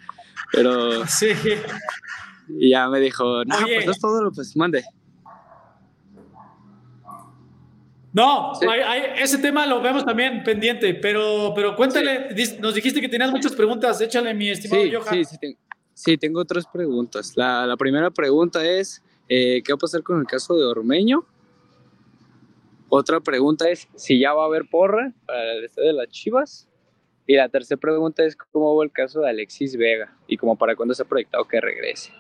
[0.53, 1.29] Pero Sí.
[2.49, 3.77] y ya me dijo, no, Oye.
[3.85, 4.85] pues es todo, lo- pues mande.
[8.17, 8.67] No, Sí.
[8.67, 12.29] hay- hay- ese tema lo vemos también pendiente, pero, pero cuéntale,
[12.61, 15.14] nos dijiste que tenías muchas preguntas, échale mi estimado Sí, Johan.
[15.14, 15.57] sí, sí, ten-
[15.93, 17.35] sí, tengo tres preguntas.
[17.37, 21.27] La, la primera pregunta es, eh, ¿qué va a pasar con el caso de Ormeño?
[22.89, 26.69] Otra pregunta es, si ya va a haber porra para el estadio de las Chivas.
[27.27, 30.17] Y la tercera pregunta es, ¿cómo va el caso de Alexis Vega?
[30.29, 32.12] Y como para cuándo se ha proyectado que regrese.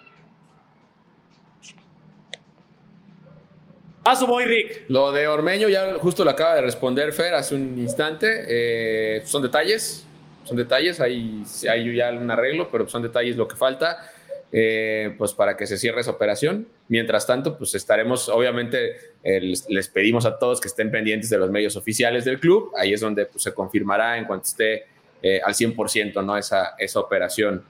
[4.06, 4.84] Paso voy, Rick.
[4.86, 8.44] Lo de Ormeño ya justo lo acaba de responder Fer hace un instante.
[8.46, 10.06] Eh, son detalles,
[10.44, 14.08] son detalles, hay, hay ya un arreglo, pero son detalles lo que falta
[14.52, 16.68] eh, pues para que se cierre esa operación.
[16.86, 18.94] Mientras tanto, pues estaremos, obviamente,
[19.24, 22.70] eh, les, pedimos a todos que estén pendientes de los medios oficiales del club.
[22.76, 24.84] Ahí es donde pues, se confirmará en cuanto esté
[25.20, 26.36] eh, al 100% ¿no?
[26.36, 27.64] esa, esa operación.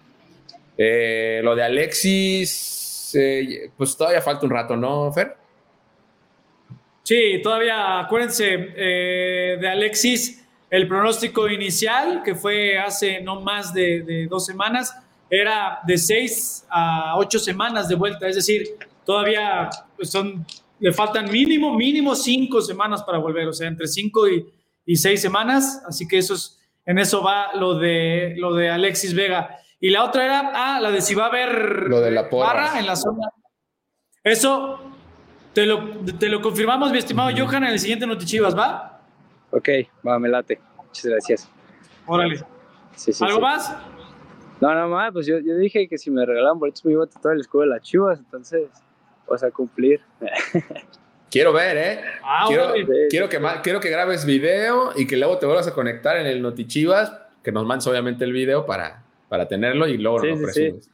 [0.77, 3.17] Lo de Alexis,
[3.79, 5.46] pues todavía falta un rato, ¿no, Fer?
[7.07, 14.03] Sí, todavía acuérdense eh, de Alexis, el pronóstico inicial, que fue hace no más de,
[14.03, 14.93] de dos semanas,
[15.31, 20.45] era de seis a ocho semanas de vuelta, es decir, todavía pues, son,
[20.81, 24.45] le faltan mínimo, mínimo cinco semanas para volver, o sea, entre cinco y,
[24.85, 29.15] y seis semanas, así que eso es, en eso va lo de, lo de Alexis
[29.15, 29.57] Vega.
[29.79, 32.53] Y la otra era, ah, la de si va a haber Lo de la porra.
[32.53, 33.29] barra en la zona.
[34.25, 34.96] Eso
[35.57, 35.89] te lo,
[36.19, 39.01] te lo confirmamos, mi estimado Johan, en el siguiente Notichivas, ¿va?
[39.51, 39.71] Ok,
[40.07, 40.61] va, me late.
[40.77, 41.51] Muchas gracias.
[42.05, 42.45] Órale.
[42.95, 43.43] Sí, sí, ¿Algo sí.
[43.43, 43.77] más?
[44.61, 47.07] No, no más, pues yo, yo dije que si me regalaban boletos me iba a
[47.07, 48.69] tatuar el escudo de las Chivas, entonces
[49.27, 50.03] vas a cumplir.
[51.31, 52.01] Quiero ver, ¿eh?
[52.23, 52.73] Ah, quiero,
[53.09, 56.43] quiero, que, quiero que grabes video y que luego te vuelvas a conectar en el
[56.43, 60.91] Notichivas, que nos mandes obviamente el video para, para tenerlo y luego Sí, lo presumes.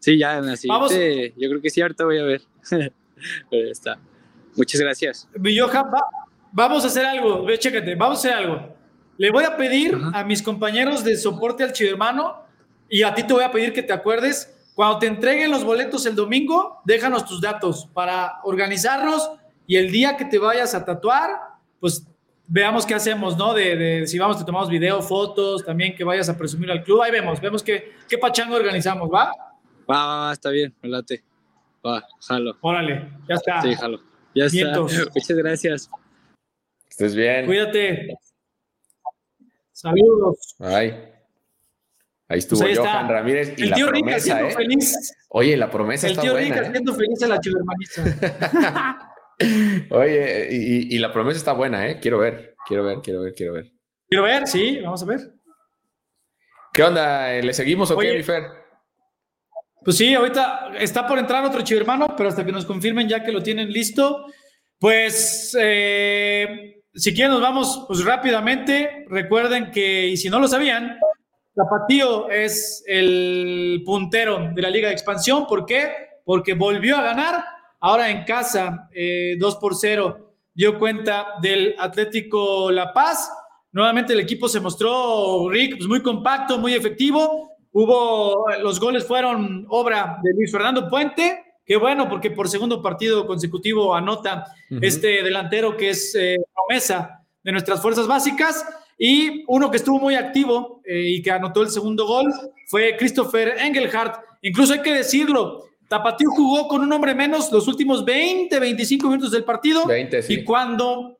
[0.00, 0.92] Sí, ya la Vamos.
[0.92, 2.42] yo creo que sí, ahorita voy a ver.
[3.50, 3.98] Pero ya está.
[4.56, 5.28] Muchas gracias.
[5.38, 6.06] Mi Johan, va-
[6.52, 8.76] vamos a hacer algo, ve, chécate, vamos a hacer algo.
[9.16, 10.20] Le voy a pedir Ajá.
[10.20, 12.42] a mis compañeros de soporte al Chivermano
[12.88, 16.04] y a ti te voy a pedir que te acuerdes, cuando te entreguen los boletos
[16.06, 19.30] el domingo, déjanos tus datos para organizarnos
[19.66, 21.30] y el día que te vayas a tatuar,
[21.80, 22.06] pues
[22.48, 23.54] veamos qué hacemos, ¿no?
[23.54, 27.02] De, de si vamos, te tomamos video, fotos, también que vayas a presumir al club.
[27.02, 29.26] Ahí vemos, vemos qué, qué pachanga organizamos, ¿va?
[29.88, 31.22] Va, va, va, está bien, me late.
[31.86, 32.56] Va, jalo.
[32.60, 33.62] Órale, ya está.
[33.62, 34.00] Sí, jalo.
[34.34, 34.80] Ya está.
[35.14, 35.90] Muchas gracias.
[36.88, 37.46] Estés bien.
[37.46, 38.16] Cuídate.
[39.72, 40.54] Saludos.
[40.60, 41.10] Ay.
[42.28, 42.92] Ahí estuvo Pues ahí está.
[42.92, 44.54] Johan Ramírez y El la tío Rick promesa, haciendo ¿eh?
[44.54, 45.16] feliz.
[45.28, 46.68] Oye, la promesa El está tío Rick buena, ¿eh?
[46.68, 49.10] haciendo feliz a la chivermaniza.
[49.90, 51.98] Oye, y, y la promesa está buena, ¿eh?
[52.00, 53.72] Quiero ver, quiero ver, quiero ver, quiero ver.
[54.08, 55.34] Quiero ver, sí, vamos a ver.
[56.72, 57.30] ¿Qué onda?
[57.32, 58.63] ¿Le seguimos o qué, mi Fer?
[59.84, 63.32] Pues sí, ahorita está por entrar otro chivermano, pero hasta que nos confirmen ya que
[63.32, 64.24] lo tienen listo,
[64.78, 69.04] pues eh, si quieren nos vamos pues rápidamente.
[69.08, 70.98] Recuerden que, y si no lo sabían,
[71.54, 75.46] Tapatío es el puntero de la Liga de Expansión.
[75.46, 75.92] ¿Por qué?
[76.24, 77.44] Porque volvió a ganar,
[77.80, 80.34] ahora en casa, eh, 2 por 0.
[80.54, 83.30] Dio cuenta del Atlético La Paz.
[83.72, 87.53] Nuevamente el equipo se mostró, Rick, pues muy compacto, muy efectivo.
[87.76, 91.44] Hubo, los goles fueron obra de Luis Fernando Puente.
[91.66, 94.78] Qué bueno, porque por segundo partido consecutivo anota Ujú.
[94.80, 98.64] este delantero que es eh, promesa de nuestras fuerzas básicas.
[98.96, 102.32] Y uno que estuvo muy activo eh, y que anotó el segundo gol
[102.68, 104.20] fue Christopher Engelhardt.
[104.42, 109.32] Incluso hay que decirlo, Tapatío jugó con un hombre menos los últimos 20, 25 minutos
[109.32, 109.84] del partido.
[109.84, 110.34] 20, sí.
[110.34, 111.18] Y cuando,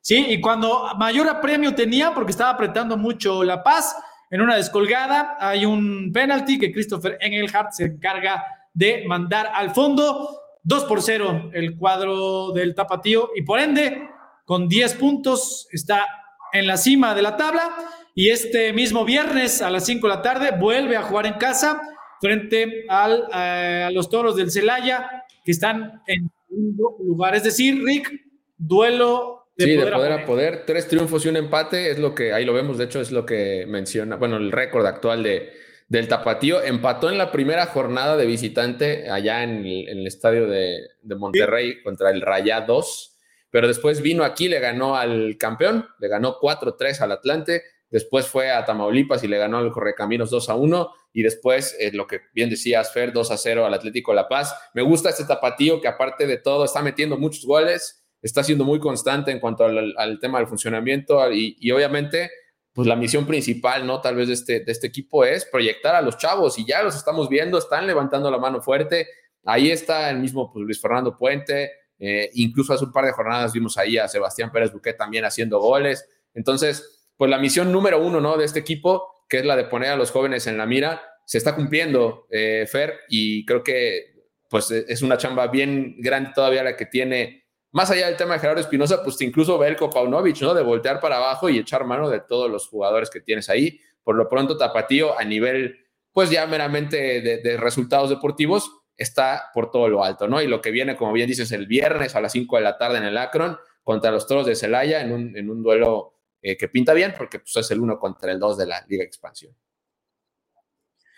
[0.00, 3.96] sí, y cuando mayor apremio tenía, porque estaba apretando mucho La Paz,
[4.30, 10.40] en una descolgada hay un penalti que Christopher Engelhardt se encarga de mandar al fondo.
[10.66, 14.08] 2 por 0 el cuadro del Tapatío y por ende,
[14.46, 16.06] con 10 puntos, está
[16.52, 17.74] en la cima de la tabla.
[18.14, 21.80] Y este mismo viernes a las 5 de la tarde vuelve a jugar en casa
[22.20, 27.34] frente eh, a los toros del Celaya, que están en segundo lugar.
[27.34, 28.10] Es decir, Rick,
[28.56, 30.66] duelo de sí, poder, de poder a a poder.
[30.66, 33.24] Tres triunfos y un empate es lo que, ahí lo vemos, de hecho es lo
[33.24, 35.52] que menciona, bueno, el récord actual de,
[35.88, 36.62] del Tapatío.
[36.62, 40.78] Empató en la primera jornada de visitante allá en el, estadio de,
[41.16, 43.16] Monterrey contra el Rayados,
[43.50, 48.50] pero después vino aquí, le ganó al campeón, le ganó 4-3 al Atlante, después fue
[48.50, 52.92] a Tamaulipas y le ganó al Correcaminos 2-1 y después, eh, lo que bien decías,
[52.92, 54.52] Fer, 2-0 al Atlético La Paz.
[54.74, 58.80] Me gusta este Tapatío que aparte de todo está metiendo muchos goles, está siendo muy
[58.80, 62.30] constante en cuanto al, tema del funcionamiento y, y obviamente
[62.72, 64.00] pues la misión principal, ¿no?
[64.00, 66.96] Tal vez de este, de este equipo es proyectar a los chavos y ya los
[66.96, 69.06] estamos viendo, están levantando la mano fuerte.
[69.44, 71.70] Ahí está el mismo pues, Luis Fernando Puente,
[72.00, 75.60] eh, incluso hace un par de jornadas vimos ahí a Sebastián Pérez Buquet también haciendo
[75.60, 76.04] goles.
[76.34, 78.36] Entonces, pues la misión número uno, ¿no?
[78.36, 81.38] De este equipo, que es la de poner a los jóvenes en la mira, se
[81.38, 84.14] está cumpliendo, eh, Fer, y creo que
[84.50, 87.43] pues es una chamba bien grande todavía la que tiene
[87.74, 90.54] más allá del tema de Gerardo Espinosa, pues incluso Belko Paunovic, ¿no?
[90.54, 93.80] De voltear para abajo y echar mano de todos los jugadores que tienes ahí.
[94.04, 99.88] Por lo pronto, Tapatío, a nivel, pues ya meramente de, resultados deportivos, está por todo
[99.88, 100.40] lo alto, ¿no?
[100.40, 102.98] Y lo que viene, como bien dices, el viernes a las 5 de la tarde
[102.98, 106.68] en el Akron contra los Toros de Celaya en un, en un duelo eh, que
[106.68, 109.52] pinta bien porque pues, es el uno contra el 2 de la Liga Expansión.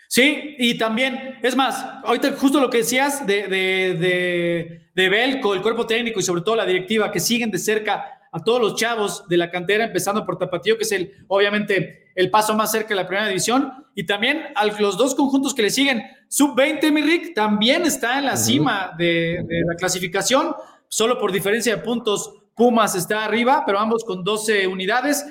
[0.07, 5.61] Sí, y también, es más, ahorita justo lo que decías de, de, de, Belco, el
[5.61, 9.27] cuerpo técnico y sobre todo la directiva que siguen de cerca a todos los chavos
[9.27, 12.95] de la cantera, empezando por Tapatío, que es el, obviamente, el paso más cerca de
[12.95, 17.33] la primera división, y también a los dos conjuntos que le siguen, Sub-20, mi Rick,
[17.33, 20.55] también está en la cima de, de, la clasificación,
[20.87, 25.23] solo por diferencia de puntos, Pumas está arriba, pero ambos con 12 unidades.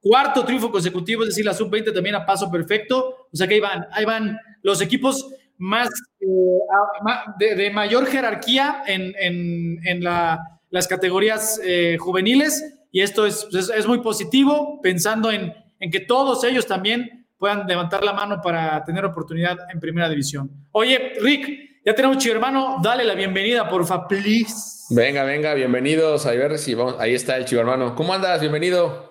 [0.00, 3.19] Cuarto triunfo consecutivo, es decir, la sub-20 también a paso perfecto.
[3.32, 5.28] O sea que ahí van, ahí van los equipos
[5.58, 5.88] más
[6.20, 12.78] eh, de, mayor jerarquía en, en, las categorías eh, juveniles.
[12.92, 18.02] Y esto es, es, muy positivo, pensando en, en que todos ellos también puedan levantar
[18.04, 20.50] la mano para tener oportunidad en primera división.
[20.72, 24.80] Oye, Rick, ya tenemos chivo hermano, dale la bienvenida, porfa, please.
[24.90, 26.26] Venga, venga, bienvenidos.
[26.26, 26.96] A ver si vamos.
[26.98, 27.94] Ahí está el chivo hermano.
[27.94, 28.40] ¿Cómo andas?
[28.40, 29.09] Bienvenido.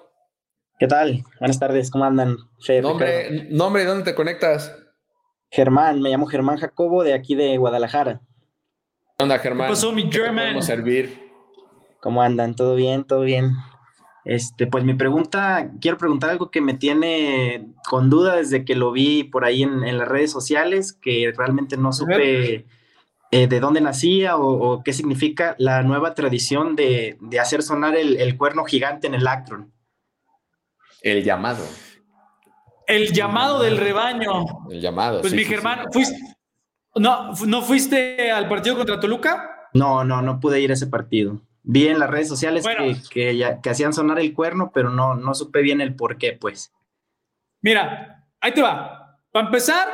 [0.80, 1.25] ¿Qué tal?
[1.41, 2.38] Buenas tardes, ¿cómo andan?
[2.82, 4.73] nombre, nombre, ¿dónde te conectas?
[5.51, 8.21] Germán, me llamo Germán Jacobo de aquí de Guadalajara.
[9.17, 9.67] ¿Qué onda, Germán?
[9.67, 10.63] ¿Qué pasó, mi German?
[10.63, 11.34] servir?
[11.99, 12.55] ¿Cómo andan?
[12.55, 13.03] ¿Todo bien?
[13.03, 13.51] ¿Todo bien?
[14.23, 18.93] Este, pues mi pregunta, quiero preguntar algo que me tiene con duda desde que lo
[18.93, 22.65] vi por ahí en, las redes sociales, que realmente no supe
[23.32, 28.38] eh, de dónde nacía o, qué significa la nueva tradición de, hacer sonar el, el,
[28.38, 29.73] cuerno gigante en el Acron.
[31.01, 31.65] El llamado.
[32.87, 34.45] El llamado del rebaño.
[34.69, 35.21] El llamado.
[35.21, 36.17] Pues mi Germán, ¿fuiste,
[36.95, 39.69] no, ¿no fuiste al partido contra Toluca?
[39.73, 41.41] No, no, no pude ir a ese partido.
[41.63, 42.65] Vi en las redes sociales
[43.11, 46.33] que, ya, que, hacían sonar el cuerno, pero no, no supe bien el por qué,
[46.33, 46.73] pues.
[47.61, 49.19] Mira, ahí te va.
[49.31, 49.87] Para empezar,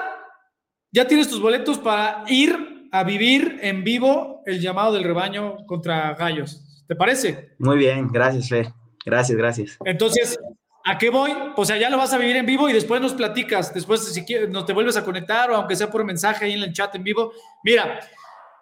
[0.91, 6.13] ya tienes tus boletos para ir a vivir en vivo el llamado del rebaño contra
[6.13, 6.85] Gallos.
[6.87, 7.55] ¿Te parece?
[7.59, 8.67] Muy bien, gracias, Fer.
[9.05, 9.77] Gracias, gracias.
[9.83, 10.39] Entonces,
[10.87, 11.31] ¿A qué voy?
[11.55, 13.73] O sea, ya lo vas a vivir en vivo y después nos platicas.
[13.73, 16.73] Después, si nos te vuelves a conectar o aunque sea por mensaje ahí en el
[16.73, 17.33] chat en vivo.
[17.63, 17.99] Mira,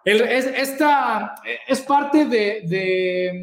[0.06, 1.34] es, esta
[1.68, 3.42] es parte de,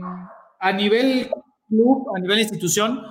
[0.60, 1.30] a nivel
[1.68, 3.04] club, a nivel institución,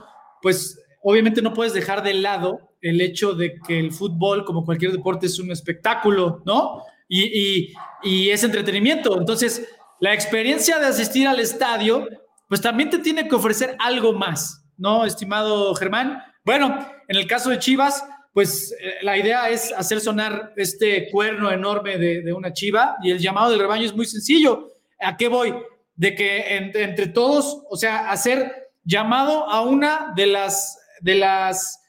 [0.42, 4.90] pues obviamente no puedes dejar de lado el hecho de que el fútbol, como cualquier
[4.90, 6.82] deporte, es un espectáculo, ¿no?
[7.08, 9.16] Y, y es entretenimiento.
[9.16, 9.68] Entonces,
[10.00, 12.08] la experiencia de asistir al estadio,
[12.48, 14.59] pues también te tiene que ofrecer algo más.
[14.80, 16.22] ¿No, estimado Germán?
[16.44, 21.52] Bueno, en el caso de Chivas, pues eh, la idea es hacer sonar este cuerno
[21.52, 24.68] enorme de, una chiva y el llamado del rebaño es muy sencillo.
[24.98, 25.54] ¿A qué voy?
[25.94, 31.80] De que entre, todos, o sea, hacer llamado a una de las, de las,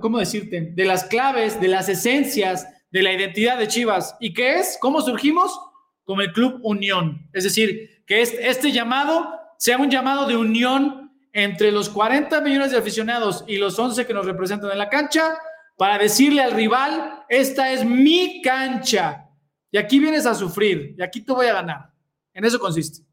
[0.00, 0.72] ¿cómo decirte?
[0.74, 4.16] De las claves, de las esencias de la identidad de Chivas.
[4.20, 4.78] ¿Y qué es?
[4.80, 5.58] ¿Cómo surgimos?
[6.04, 7.28] Como el Club Unión.
[7.32, 11.05] Es decir, que este, este llamado sea un llamado de unión
[11.36, 15.36] entre los 40 millones de aficionados y los 11 que nos representan en la cancha
[15.76, 19.28] para decirle al rival, esta es mi cancha
[19.70, 21.90] y aquí vienes a sufrir y aquí te voy a ganar.
[22.32, 23.04] En eso consiste.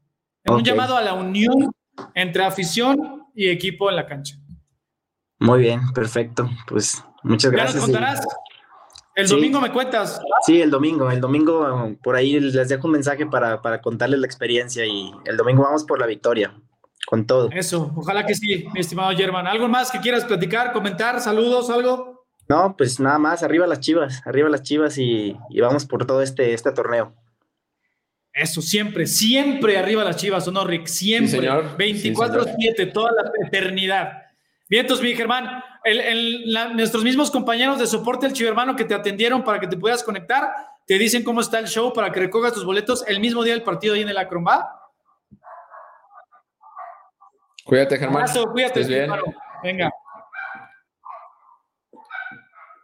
[0.42, 1.70] En un llamado a la unión
[2.14, 4.36] entre afición y equipo en la cancha.
[5.38, 6.48] Muy bien, perfecto.
[6.66, 7.74] Pues muchas gracias.
[7.74, 8.26] Ya nos contarás.
[9.16, 10.18] El domingo me cuentas.
[10.46, 11.10] Sí, el domingo.
[11.10, 15.36] El domingo por ahí les dejo un mensaje para, para contarles la experiencia y el
[15.36, 16.54] domingo vamos por la victoria
[17.06, 17.50] con todo.
[17.50, 19.46] Eso, ojalá que sí, mi estimado Germán.
[19.46, 22.24] ¿Algo más que quieras platicar, comentar, saludos, algo?
[22.48, 26.52] No, pues nada más, arriba las chivas, arriba las chivas y, vamos por todo este,
[26.52, 27.14] este torneo.
[28.32, 30.86] Eso, siempre, siempre arriba las chivas, ¿o no, Rick?
[30.86, 31.48] Siempre.
[31.48, 34.24] 24-7, toda la eternidad.
[34.68, 35.62] Vientos, mi Germán.
[36.74, 40.50] nuestros mismos compañeros de soporte del Chivermano que te atendieron para que te puedas conectar,
[40.86, 43.62] te dicen cómo está el show para que recojas tus boletos el mismo día del
[43.62, 44.83] partido ahí en el Acromba.
[47.64, 48.26] Cuídate, Germán.
[48.52, 49.10] cuídate, bien.
[49.62, 49.90] Venga.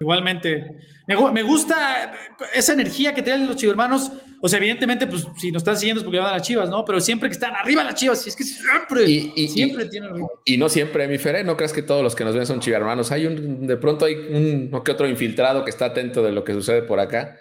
[0.01, 0.64] Igualmente.
[1.07, 2.12] Me, gusta
[2.55, 4.11] esa energía que tienen los chivermanos.
[4.41, 6.83] O sea, evidentemente, pues si nos están siguiendo es porque van a las chivas, ¿no?
[6.87, 10.12] Pero siempre que están arriba las chivas, es que siempre, y, siempre tienen.
[10.47, 13.12] Y no siempre, mi Feré, no creas que todos los que nos ven son chivermanos.
[13.12, 16.45] Hay un, de pronto hay un o que otro infiltrado que está atento de lo
[16.45, 17.37] que sucede por acá.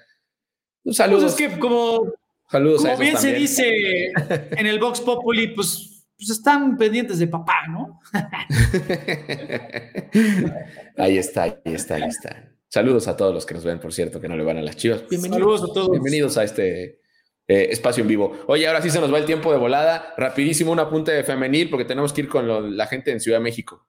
[0.84, 1.22] Un saludo.
[1.22, 2.12] Pues es que como,
[2.52, 4.12] Saludos como bien se dice
[4.58, 5.89] en el Vox Populi, pues
[6.20, 8.02] pues están pendientes de papá, ¿no?
[10.98, 12.52] ahí está, ahí está, ahí está.
[12.68, 14.76] Saludos a todos los que nos ven, por cierto, que no le van a las
[14.76, 15.08] chivas.
[15.10, 15.92] Bienvenidos a todos.
[15.92, 17.00] Bienvenidos a este
[17.48, 18.38] eh, espacio en vivo.
[18.48, 20.14] Oye, ahora sí se nos va el tiempo de volada.
[20.18, 23.44] Rapidísimo un apunte de femenil porque tenemos que ir con la gente en Ciudad de
[23.46, 23.88] México.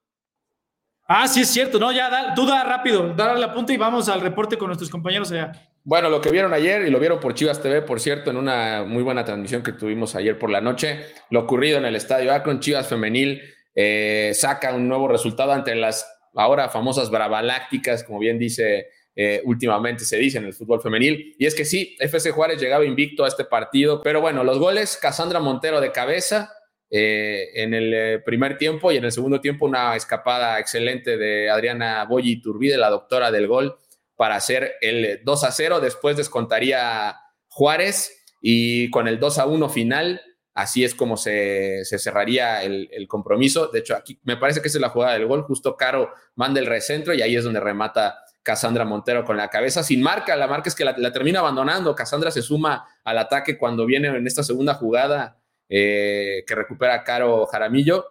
[1.08, 1.90] Ah, sí, es cierto, ¿no?
[1.90, 5.32] Ya, da, tú da rápido, da la punta y vamos al reporte con nuestros compañeros
[5.32, 5.50] allá.
[5.84, 8.84] Bueno, lo que vieron ayer y lo vieron por Chivas TV, por cierto, en una
[8.84, 12.60] muy buena transmisión que tuvimos ayer por la noche, lo ocurrido en el estadio Akron,
[12.60, 13.40] Chivas Femenil
[13.74, 20.04] eh, saca un nuevo resultado ante las ahora famosas Bravalácticas, como bien dice eh, últimamente
[20.04, 21.34] se dice en el fútbol femenil.
[21.38, 24.96] Y es que sí, FC Juárez llegaba invicto a este partido, pero bueno, los goles,
[24.96, 26.52] Casandra Montero de cabeza,
[26.90, 31.50] eh, en el eh, primer tiempo y en el segundo tiempo una escapada excelente de
[31.50, 33.76] Adriana Boyi Turbide, la doctora del gol,
[34.20, 35.80] para hacer el 2 a 0.
[35.80, 37.16] Después descontaría
[37.48, 40.20] Juárez y con el 2 a 1 final,
[40.52, 43.68] así es como se, cerraría el, compromiso.
[43.68, 45.44] De hecho, aquí me parece que esa es la jugada del gol.
[45.44, 49.82] Justo Caro manda el recentro y ahí es donde remata Casandra Montero con la cabeza
[49.82, 50.36] sin marca.
[50.36, 51.94] La marca es que la, termina abandonando.
[51.94, 57.46] Casandra se suma al ataque cuando viene en esta segunda jugada eh, que recupera Caro
[57.46, 58.04] Jaramillo.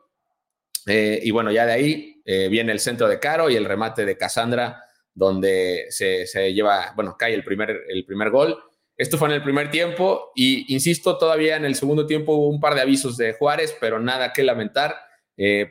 [0.87, 4.05] Eh, y bueno, ya de ahí eh, viene el centro de Caro y el remate
[4.05, 4.85] de Cassandra,
[5.19, 8.57] donde se, lleva, bueno, cae el primer, el primer gol.
[8.97, 12.59] Esto fue en el primer tiempo y, insisto, todavía en el segundo tiempo hubo un
[12.59, 14.95] par de avisos de Juárez, pero nada que lamentar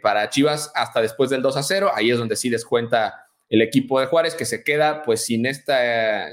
[0.03, 1.91] para Chivas hasta después del 2 a 0.
[1.95, 6.31] Ahí es donde sí descuenta el equipo de Juárez, que se queda pues sin esta,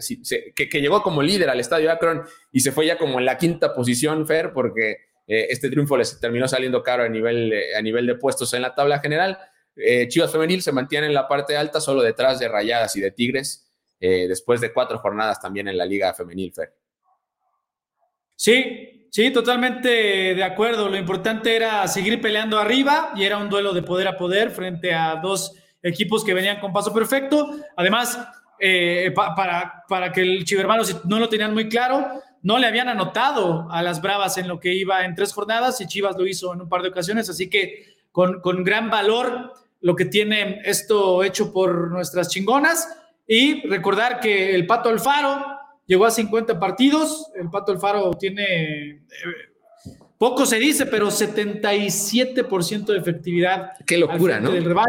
[0.56, 3.38] que, que, llegó como líder al estadio Akron y se fue ya como en la
[3.38, 4.98] quinta posición, Fer, porque
[5.28, 8.76] eh, este triunfo les terminó saliendo caro a nivel, a nivel de puestos en la
[8.76, 9.38] tabla general.
[9.76, 13.12] Eh, Chivas Femenil se mantiene en la parte alta, solo detrás de Rayadas y de
[13.12, 16.74] Tigres, eh, después de cuatro jornadas también en la Liga Femenil, Fer.
[18.36, 19.90] Sí, sí, totalmente
[20.36, 20.90] de acuerdo.
[20.90, 24.94] Lo importante era seguir peleando arriba y era un duelo de poder a poder frente
[24.94, 27.50] a dos equipos que venían con paso perfecto.
[27.78, 28.20] Además,
[29.16, 33.68] para, para que el Chivermano, si no lo tenían muy claro, no le habían anotado
[33.72, 36.62] a las Bravas en lo que iba en tres jornadas y Chivas lo hizo en
[36.62, 39.52] un par de ocasiones, así que con, gran valor
[39.86, 42.90] lo que tiene esto hecho por nuestras chingonas
[43.28, 45.46] y recordar que el Pato Alfaro
[45.86, 49.04] llegó a 50 partidos, el Pato Alfaro tiene, eh,
[50.18, 53.74] poco se dice, pero 77% de efectividad.
[53.86, 54.50] Qué locura, ¿no?
[54.50, 54.88] Del rebaño.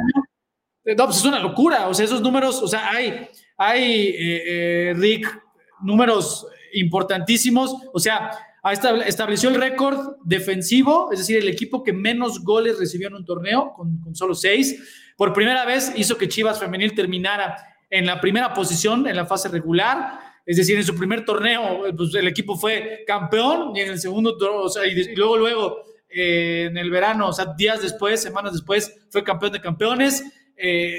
[0.82, 3.28] Eh, no, pues es una locura, o sea, esos números, o sea, hay,
[3.59, 5.42] hay eh, Rick,
[5.82, 7.76] números importantísimos.
[7.92, 8.30] O sea,
[8.73, 13.73] estableció el récord defensivo, es decir, el equipo que menos goles recibió en un torneo,
[13.75, 15.12] con, solo seis.
[15.17, 17.57] Por primera vez hizo que Chivas Femenil terminara
[17.91, 20.21] en la primera posición en la fase regular.
[20.45, 24.37] Es decir, en su primer torneo, pues, el equipo fue campeón y en el segundo,
[24.39, 29.61] o y, luego, luego, eh, en el verano, días después, semanas después, fue campeón de
[29.61, 30.25] campeones.
[30.57, 30.99] Eh,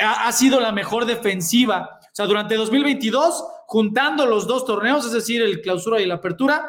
[0.00, 5.12] ha, ha sido la mejor defensiva o sea, durante 2022, juntando los dos torneos, es
[5.12, 6.68] decir, el clausura y la apertura,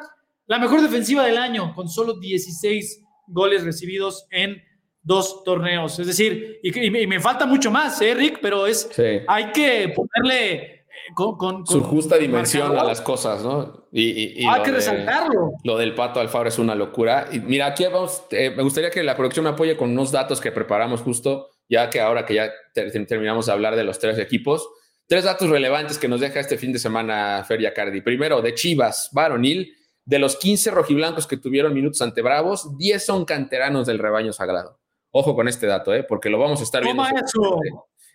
[0.50, 4.62] la mejor defensiva del año, con solo 16 goles recibidos en
[5.04, 6.00] dos torneos.
[6.00, 8.40] Es decir, y, me falta mucho más, ¿eh, Rick?
[8.42, 8.90] Pero es,
[9.28, 13.88] hay que ponerle eh, con, su justa dimensión a las cosas, ¿no?
[13.92, 15.52] Y, hay que resaltarlo.
[15.64, 17.30] lo del Pato Alfaro es una locura.
[17.32, 20.42] Y mira, aquí vamos, eh, me gustaría que la producción me apoye con unos datos
[20.42, 24.68] que preparamos justo, ya que ahora que ya terminamos de hablar de los tres equipos,
[25.10, 28.00] Tres datos relevantes que nos deja este fin de semana Feria Cardi.
[28.02, 29.76] Primero, de Chivas, varonil,
[30.10, 34.80] de los 15 rojiblancos que tuvieron minutos ante Bravos, 10 son canteranos del rebaño sagrado.
[35.12, 36.04] Ojo con este dato, ¿eh?
[36.04, 37.04] porque lo vamos a estar viendo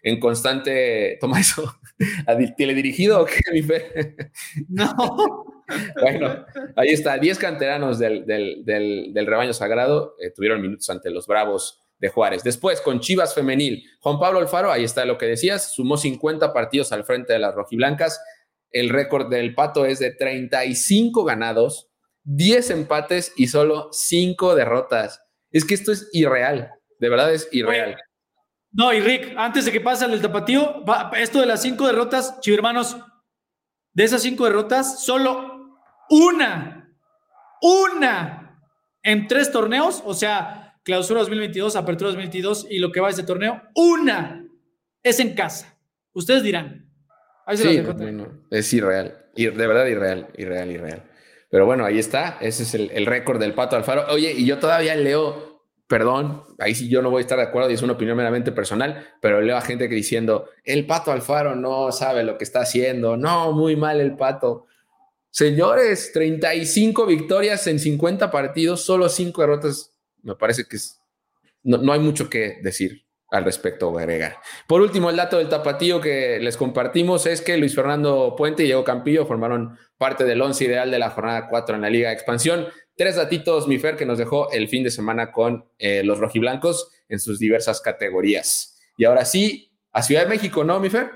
[0.03, 1.19] en constante.
[1.21, 1.73] Toma eso.
[2.57, 4.17] ¿Teledirigido o qué, mi fe?
[4.69, 4.93] No.
[6.03, 7.17] bueno, ahí está.
[7.17, 8.25] 10 canteranos del,
[9.15, 12.43] rebaño sagrado eh, tuvieron minutos ante los Bravos de Juárez.
[12.43, 16.91] Después, con Chivas Femenil, Juan Pablo Alfaro, ahí está lo que decías, sumó 50 partidos
[16.91, 18.21] al frente de las rojiblancas.
[18.75, 21.91] El récord del Pato es de 35 ganados,
[22.25, 25.23] 10 empates y solo 5 derrotas.
[25.53, 27.97] Es que esto es irreal, de verdad es irreal.
[28.73, 30.83] No, y Rick, antes de que pase el tapatío,
[31.17, 32.97] esto de las cinco derrotas, hermanos,
[33.93, 35.79] de esas cinco derrotas, solo
[36.11, 36.93] una,
[37.63, 38.61] una
[39.05, 43.23] en tres torneos, o sea, clausura 2022, apertura 2022 y lo que va a ese
[43.23, 44.45] torneo, una
[45.05, 45.79] es en casa.
[46.13, 46.84] Ustedes dirán.
[47.47, 47.83] Ahí se sí,
[48.51, 51.03] es irreal, de verdad irreal, irreal, irreal.
[51.51, 54.07] Pero bueno, ahí está, ese es el, el récord del Pato Alfaro.
[54.13, 55.55] Oye, y yo todavía leo
[55.87, 58.53] perdón, ahí sí yo no voy a estar de acuerdo y es una opinión meramente
[58.53, 62.61] personal, pero leo a gente que diciendo, el pato Alfaro no sabe lo que está
[62.61, 64.67] haciendo, no, muy mal el pato.
[65.31, 69.93] Señores, 35 victorias en 50 partidos, solo 5 derrotas,
[70.23, 71.01] me parece que es,
[71.63, 73.04] no, no hay mucho que decir
[73.35, 74.37] al respecto agregar.
[74.69, 78.67] Por último, el dato del tapatío que les compartimos es que Luis Fernando Puente y
[78.67, 82.15] Diego Campillo formaron parte del once ideal de la jornada 4 en la Liga de
[82.15, 82.69] Expansión.
[82.97, 86.93] Tres datitos, mi Fer, que nos dejó el fin de semana con eh, los rojiblancos
[87.09, 88.81] en sus diversas categorías.
[88.97, 91.11] Y ahora sí, a Ciudad de México, ¿no, mi Fer?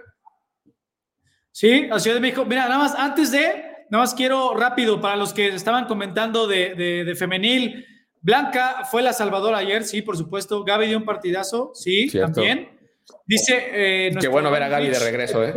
[1.53, 2.45] Sí, a Ciudad de México.
[2.45, 3.47] Mira, nada más, antes de,
[3.91, 7.87] nada más quiero rápido, para los que estaban comentando de, de, femenil,
[8.21, 10.65] Blanca fue la salvadora ayer, sí, por supuesto.
[10.65, 12.79] Gaby dio un partidazo, sí, también.
[13.27, 13.69] Dice.
[13.73, 15.55] Eh, Qué bueno ver a Gaby de regreso, ¿eh?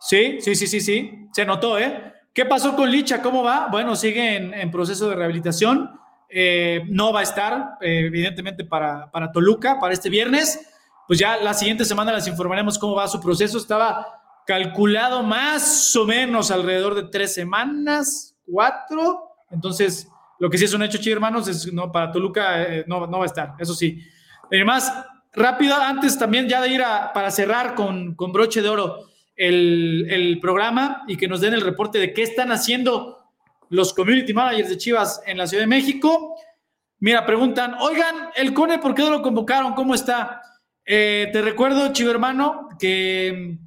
[0.00, 1.28] Sí, sí, sí, sí, sí.
[1.32, 2.12] Se notó, ¿eh?
[2.32, 3.22] ¿Qué pasó con Licha?
[3.22, 3.68] ¿Cómo va?
[3.70, 5.98] Bueno, sigue en, proceso de rehabilitación.
[6.28, 10.60] Eh, no va a estar, eh, evidentemente, para, para Toluca, para este viernes.
[11.06, 13.56] Pues ya la siguiente semana les informaremos cómo va su proceso.
[13.56, 19.30] Estaba calculado más o menos alrededor de tres semanas, cuatro.
[19.50, 23.06] Entonces, lo que sí es un hecho, chi hermanos, es no, para Toluca eh, no,
[23.06, 24.02] no, va a estar, eso sí.
[24.50, 24.92] Además,
[25.32, 29.06] rápido, antes también ya de ir a, para cerrar con, con broche de oro
[29.36, 33.18] el, programa y que nos den el reporte de qué están haciendo
[33.68, 36.36] los community managers de Chivas en la Ciudad de México.
[37.00, 39.74] Mira, preguntan, oigan, el Cone, ¿por qué no lo convocaron?
[39.74, 40.42] ¿Cómo está?
[40.84, 43.58] Eh, te recuerdo, chivo hermano, que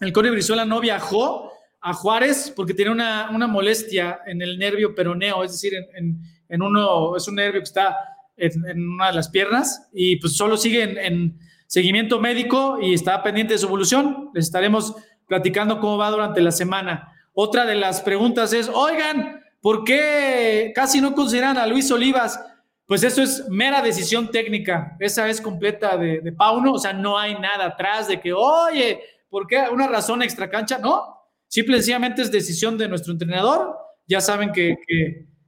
[0.00, 5.44] el Cone Brizuela no viajó a Juárez porque tiene una, molestia en el nervio peroneo,
[5.44, 7.96] es decir, en, uno, es un nervio que está
[8.36, 13.22] en, una de las piernas y pues solo sigue en, en seguimiento médico y está
[13.22, 14.30] pendiente de su evolución.
[14.34, 14.94] Les estaremos
[15.26, 17.12] platicando cómo va durante la semana.
[17.32, 22.40] Otra de las preguntas es, oigan, ¿por qué casi no consideran a Luis Olivas?
[22.86, 27.18] Pues eso es mera decisión técnica, esa es completa de, de Pauno, o sea, no
[27.18, 30.78] hay nada atrás de que, oye, ¿por qué una razón extra cancha?
[30.78, 31.17] No,
[31.48, 33.76] simple y sencillamente es decisión de nuestro entrenador,
[34.06, 34.76] ya saben que,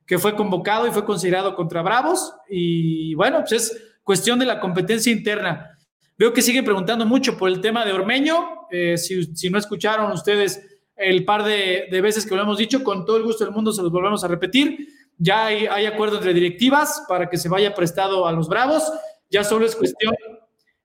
[0.07, 4.59] que fue convocado y fue considerado contra Bravos, y bueno, pues es cuestión de la
[4.59, 5.79] competencia interna.
[6.21, 8.67] Veo que siguen preguntando mucho por el tema de Ormeño.
[8.71, 10.61] Eh, si, no escucharon ustedes
[10.97, 13.83] el par de, veces que lo hemos dicho, con todo el gusto del mundo se
[13.83, 14.87] los volvemos a repetir.
[15.17, 18.83] Ya hay, acuerdo entre directivas para que se vaya prestado a los Bravos.
[19.31, 20.13] Ya solo es cuestión,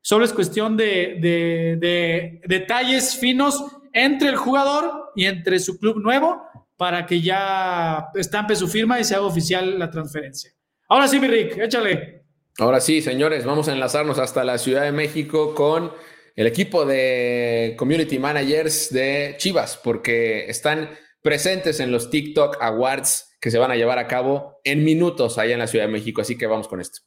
[0.01, 3.61] solo es cuestión de, de detalles finos
[3.95, 6.43] entre el jugador y entre su club nuevo
[6.77, 10.51] para que ya estampe su firma y se haga oficial la transferencia.
[10.89, 12.25] Ahora sí, mi Rick, échale.
[12.59, 15.93] Ahora sí, señores, vamos a enlazarnos hasta la Ciudad de México con
[16.35, 20.89] el equipo de Community Managers de Chivas, porque están
[21.21, 25.53] presentes en los TikTok Awards que se van a llevar a cabo en minutos allá
[25.53, 26.21] en la Ciudad de México.
[26.21, 26.99] Así que vamos con esto.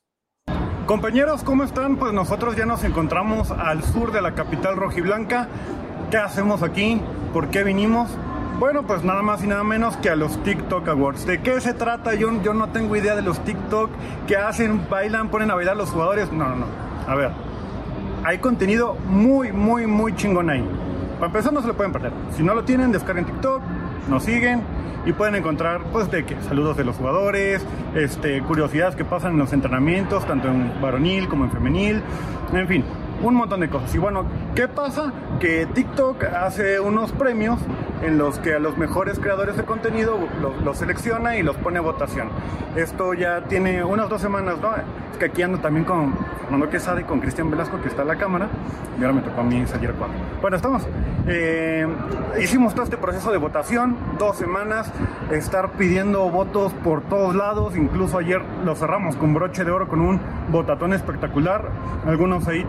[0.87, 1.99] Compañeros, ¿cómo están?
[1.99, 5.47] Pues nosotros ya nos encontramos al sur de la capital rojiblanca.
[6.11, 7.03] ¿Qué hacemos aquí?
[7.35, 8.09] ¿Por qué vinimos?
[8.59, 11.27] Bueno, pues nada más y nada menos que a los TikTok Awards.
[11.27, 12.15] ¿De qué se trata?
[12.15, 13.91] Yo, yo no tengo idea de los TikTok.
[14.27, 14.89] ¿Qué hacen?
[14.89, 15.29] ¿Bailan?
[15.29, 16.33] ¿Ponen a bailar los jugadores?
[16.33, 16.67] No, no, no.
[17.07, 17.31] A ver.
[18.25, 20.65] Hay contenido muy, muy, muy chingón ahí.
[21.17, 22.13] Para empezar, no se lo pueden perder.
[22.35, 23.61] Si no lo tienen, descarguen TikTok,
[24.09, 24.63] nos siguen
[25.05, 29.39] y pueden encontrar, pues, de que saludos de los jugadores, este, curiosidades que pasan en
[29.39, 32.03] los entrenamientos, tanto en varonil como en femenil,
[32.53, 32.85] en fin,
[33.23, 33.95] un montón de cosas.
[33.95, 35.13] Y bueno, ¿qué pasa?
[35.41, 37.59] Que TikTok hace unos premios
[38.03, 40.19] en los que a los mejores creadores de contenido
[40.65, 42.29] los, selecciona y los pone a votación.
[42.77, 44.71] Esto ya tiene unas dos semanas, ¿no?
[45.19, 48.17] Que aquí ando también con Fernando Quesada y con Cristian Velasco, que está en la
[48.17, 48.49] cámara,
[48.99, 50.17] y ahora me tocó a mí salir cuatro.
[50.41, 50.87] Bueno, estamos.
[51.27, 51.87] Eh,
[52.41, 54.93] hicimos todo este proceso de votación, dos semanas,
[55.33, 60.01] estar pidiendo votos por todos lados, incluso ayer lo cerramos con broche de oro con
[60.01, 61.69] un votatón espectacular.
[62.07, 62.65] Algunos ahí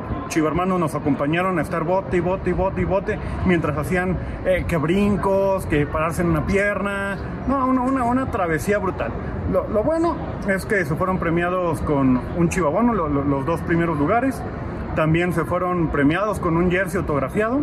[0.46, 4.66] hermanos nos acompañaron a estar bote y bote y bote y bote mientras hacían eh,
[4.68, 7.18] que brincos, que pararse en una pierna.
[7.48, 9.12] No, una, una, travesía brutal.
[9.52, 10.16] Lo, bueno
[10.48, 14.42] es que se fueron premiados con un chivabono, los dos primeros lugares.
[14.96, 17.60] También se fueron premiados con un jersey autografiado.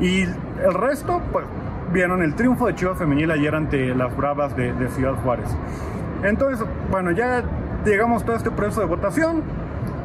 [0.00, 1.44] Y el resto, pues,
[1.92, 5.48] vieron el triunfo de Chivas Femenil ayer ante las Bravas de, Ciudad Juárez.
[6.22, 7.42] Entonces, bueno, ya
[7.84, 9.42] llegamos todo este proceso de votación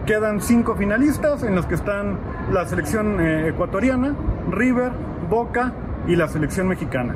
[0.05, 2.17] Quedan cinco finalistas en los que están
[2.51, 4.13] la selección eh, ecuatoriana,
[4.51, 4.91] River,
[5.29, 5.71] Boca
[6.07, 7.15] y la selección mexicana.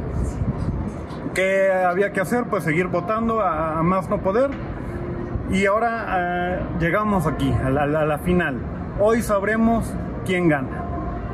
[1.38, 2.46] ¿Qué había que hacer?
[2.46, 4.50] Pues seguir votando a, más no poder.
[5.52, 8.58] Y ahora eh, llegamos aquí, a la, a la final.
[9.00, 9.94] Hoy sabremos
[10.26, 10.84] quién gana.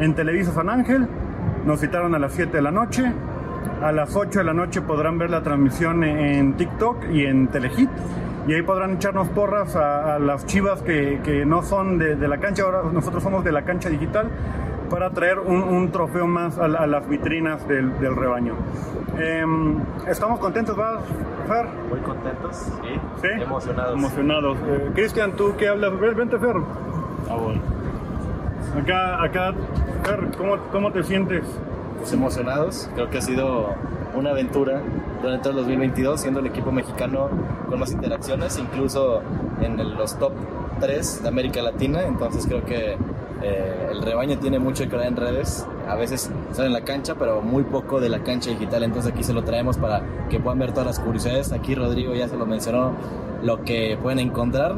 [0.01, 1.08] En Televisa San Ángel
[1.66, 3.14] nos citaron a las 7 de la noche.
[3.82, 7.89] A las 8 de la noche podrán ver la transmisión en TikTok y en Telehit
[8.47, 12.84] y ahí podrán echarnos porras a, las chivas que, no son de, la cancha, ahora
[12.91, 14.28] nosotros somos de la cancha digital,
[14.93, 18.53] para traer un, trofeo más a, las vitrinas del, rebaño.
[19.17, 20.99] Em, ¿Estamos contentos, va,
[21.47, 21.65] Fer?
[21.89, 22.89] Muy contentos, sí.
[23.19, 23.41] ¿Sí?
[23.41, 23.93] Emocionados.
[23.95, 24.57] Emocionados.
[24.67, 25.99] Eh, Cristian, ¿tú qué hablas?
[25.99, 26.57] Vente, Fer.
[27.27, 27.59] Ah, bueno.
[28.79, 29.53] Acá, acá,
[30.03, 31.43] Fer, ¿cómo, cómo te sientes?
[31.97, 32.87] Pues emocionados.
[32.93, 33.73] Creo que ha sido
[34.13, 34.79] una aventura
[35.23, 37.29] durante el 2022, siendo el equipo mexicano
[37.67, 39.23] con más interacciones, incluso
[39.59, 40.33] en los top
[40.79, 42.03] 3 de América Latina.
[42.03, 42.95] Entonces creo que
[43.43, 45.67] eh, el rebaño tiene mucho que ver en redes.
[45.87, 48.83] A veces sale en la cancha, pero muy poco de la cancha digital.
[48.83, 51.51] Entonces aquí se lo traemos para que puedan ver todas las curiosidades.
[51.51, 52.93] Aquí Rodrigo ya se lo mencionó,
[53.43, 54.75] lo que pueden encontrar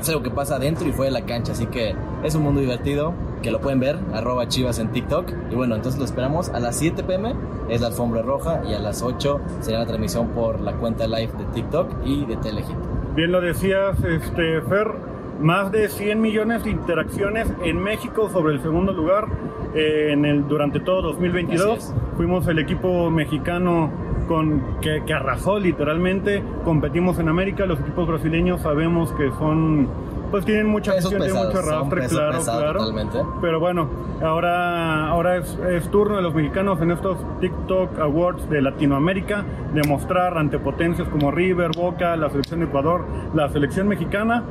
[0.00, 1.52] es algo que pasa adentro y fuera de la cancha.
[1.52, 5.30] Así que es un mundo divertido que lo pueden ver, arroba chivas en TikTok.
[5.50, 7.34] Y bueno, entonces lo esperamos a las 7 pm,
[7.68, 11.32] es la alfombra roja, y a las 8 será la transmisión por la cuenta live
[11.38, 12.76] de TikTok y de Telehit.
[13.14, 14.92] Bien lo decías, este, Fer,
[15.40, 19.26] más de 100 millones de interacciones en México sobre el segundo lugar
[19.74, 21.92] eh, en el, durante todo 2022.
[22.16, 23.90] Fuimos el equipo mexicano
[24.28, 26.42] con, que, que, arrasó literalmente.
[26.64, 29.88] Competimos en América, los equipos brasileños sabemos que son
[30.34, 32.80] pues tienen mucha afición, tienen mucho arrastre, claro, claro.
[32.80, 33.18] Totalmente.
[33.40, 33.88] Pero bueno,
[34.20, 39.82] ahora, ahora es, es, turno de los mexicanos en estos TikTok Awards de Latinoamérica de
[39.88, 44.42] mostrar ante potencias como River, Boca, la selección de Ecuador, la selección mexicana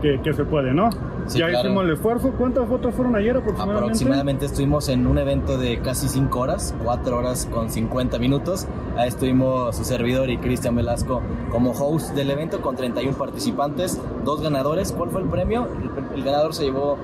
[0.00, 0.90] que, se puede, ¿no?
[1.28, 2.32] ya hicimos el esfuerzo.
[2.36, 3.84] ¿Cuántas fotos fueron ayer aproximadamente?
[3.84, 8.66] Aproximadamente estuvimos en un evento de casi 5 horas, 4 horas con 50 minutos.
[8.96, 14.40] Ahí estuvimos su servidor y Cristian Velasco como host del evento con 31 participantes, dos
[14.40, 14.92] ganadores.
[14.92, 15.68] ¿Cuál fue el premio?
[16.14, 16.98] El, ganador se llevó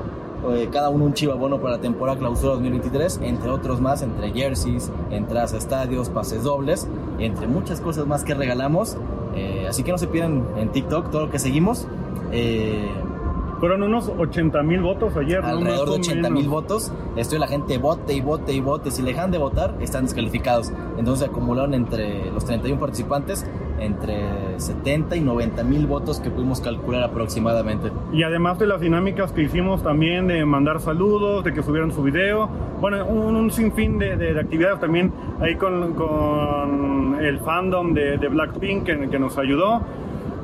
[0.50, 4.90] eh, cada uno un chivabono para la temporada clausura 2023, entre otros más, entre jerseys,
[5.10, 6.88] entradas a estadios, pases dobles,
[7.18, 8.96] entre muchas cosas más que regalamos.
[9.34, 11.86] Eh, así que no se pierdan en TikTok todo lo que seguimos.
[12.32, 12.90] Eh,
[13.58, 15.42] fueron unos 80 mil votos ayer.
[15.42, 16.92] Alrededor de 80 mil votos.
[17.16, 18.90] Estoy la gente vote y vote y vote.
[18.90, 20.72] Si le dejan de votar, están descalificados.
[20.98, 23.46] Entonces acumularon entre los 31 participantes
[23.78, 27.90] entre 70 y 90 mil votos que pudimos calcular aproximadamente.
[28.12, 32.02] Y además de las dinámicas que hicimos también de mandar saludos, de que subieran su
[32.02, 32.48] video,
[32.80, 38.84] bueno, un, sinfín de, de, actividades también ahí con, con el fandom de, de Blackpink
[38.84, 39.82] que, que nos ayudó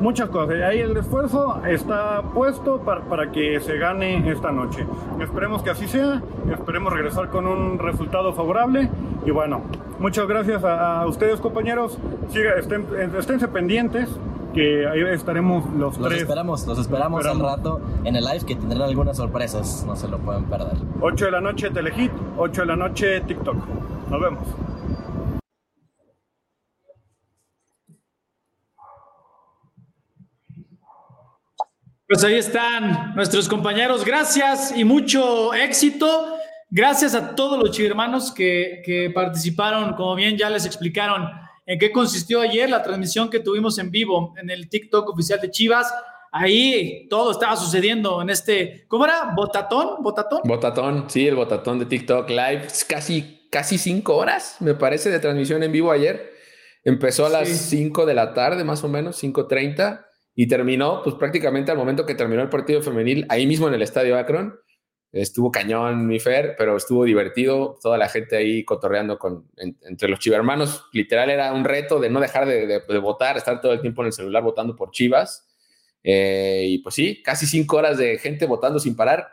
[0.03, 0.61] muchas cosas.
[0.63, 4.85] Ahí el esfuerzo está puesto para, que se gane esta noche.
[5.21, 6.21] Esperemos que así sea,
[6.53, 8.91] esperemos regresar con un resultado favorable
[9.25, 9.63] y bueno,
[10.01, 11.99] muchas gracias a, ustedes compañeros,
[12.29, 12.87] Siga, estén,
[13.17, 14.09] esténse pendientes
[14.53, 16.23] que ahí estaremos los, los tres.
[16.23, 20.19] Esperamos, los esperamos, al rato en el live que tendrán algunas sorpresas, no se lo
[20.19, 20.77] pueden perder.
[21.01, 23.57] 8 de la noche Telehit, 8 de la noche TikTok.
[24.11, 24.47] Nos vemos.
[32.13, 34.05] Pues ahí están nuestros compañeros.
[34.05, 36.37] Gracias y mucho éxito.
[36.69, 39.95] Gracias a todos los chivermanos que, que participaron.
[39.95, 41.27] Como bien ya les explicaron
[41.65, 45.51] en qué consistió ayer la transmisión que tuvimos en vivo en el TikTok oficial de
[45.51, 45.91] Chivas.
[46.31, 49.33] Ahí todo estaba sucediendo en este, ¿cómo era?
[49.35, 50.03] ¿Botatón?
[50.03, 50.43] ¿Botatón?
[50.45, 52.67] Botatón, sí, el botatón de TikTok Live.
[52.87, 56.31] Casi, casi cinco horas, me parece, de transmisión en vivo ayer.
[56.85, 61.71] Empezó a las cinco de la tarde, más o menos, 5.30 y terminó, pues prácticamente
[61.71, 64.59] al momento que terminó el partido femenil, ahí mismo en el estadio Akron.
[65.13, 67.79] Estuvo cañón, mi Fer, pero estuvo divertido.
[67.83, 70.87] Toda la gente ahí cotorreando con, entre los chivermanos.
[70.95, 74.13] Literal era un reto de no dejar de, votar, estar todo el tiempo en el
[74.15, 75.47] celular votando por Chivas.
[76.03, 79.29] Eh, y pues sí, casi cinco horas de gente votando sin parar.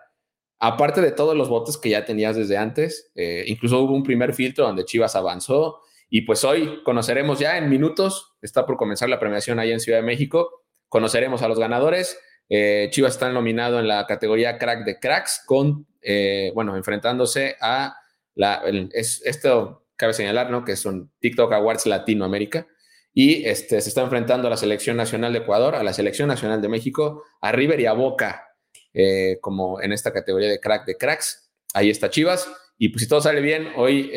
[0.59, 4.34] Aparte de todos los votos que ya tenías desde antes, eh, incluso hubo un primer
[4.34, 5.80] filtro donde Chivas avanzó.
[6.09, 9.99] Y pues hoy conoceremos ya en minutos, está por comenzar la premiación ahí en Ciudad
[9.99, 12.20] de México, conoceremos a los ganadores.
[12.49, 17.95] Eh, Chivas está nominado en la categoría crack de cracks con, eh, bueno, enfrentándose a
[18.36, 20.66] la, esto cabe señalar, ¿no?
[20.66, 22.68] Que son TikTok Awards Latinoamérica
[23.14, 26.61] y este, se está enfrentando a la Selección Nacional de Ecuador, a la Selección Nacional
[26.61, 28.48] de México, a River y a Boca,
[28.94, 31.52] eh, como en esta categoría de crack de cracks.
[31.74, 32.49] Ahí está Chivas.
[32.78, 34.10] Y pues si todo sale bien, hoy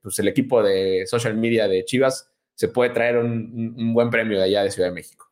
[0.00, 4.44] pues el equipo de social media de Chivas se puede traer un buen premio de
[4.44, 5.23] allá de Ciudad de México.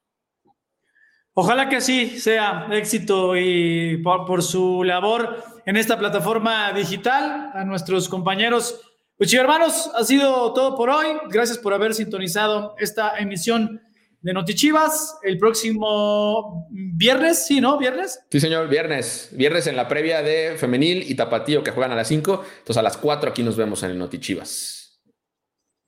[1.35, 7.51] Ojalá que así sea éxito y por, su labor en esta plataforma digital.
[7.55, 8.81] A nuestros compañeros.
[9.17, 11.07] Pues hermanos, ha sido todo por hoy.
[11.31, 13.81] Gracias por haber sintonizado esta emisión
[14.21, 15.19] de Notichivas.
[15.23, 17.79] El próximo viernes, sí, ¿no?
[17.79, 18.21] ¿Viernes?
[18.31, 19.31] Sí, señor, viernes.
[19.33, 22.45] Viernes en la previa de Femenil y Tapatío que juegan a las 5.
[22.59, 25.03] Entonces a las 4 aquí nos vemos en el Notichivas.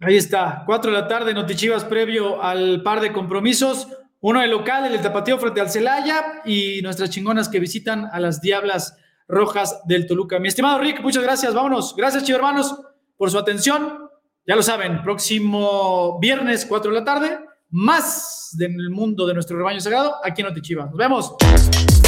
[0.00, 3.88] Ahí está, 4 de la tarde, Notichivas previo al par de compromisos.
[4.26, 8.40] Uno el local, el Tapatío frente al Celaya y nuestras chingonas que visitan a las
[8.40, 8.96] Diablas
[9.28, 10.38] Rojas del Toluca.
[10.38, 11.52] Mi estimado Rick, muchas gracias.
[11.52, 11.94] Vámonos.
[11.94, 12.74] Gracias, chicos hermanos,
[13.18, 14.08] por su atención.
[14.46, 17.38] Ya lo saben, próximo viernes, 4 de la tarde,
[17.68, 20.88] más del mundo de nuestro rebaño sagrado aquí en Notichivas.
[20.88, 22.03] Nos vemos.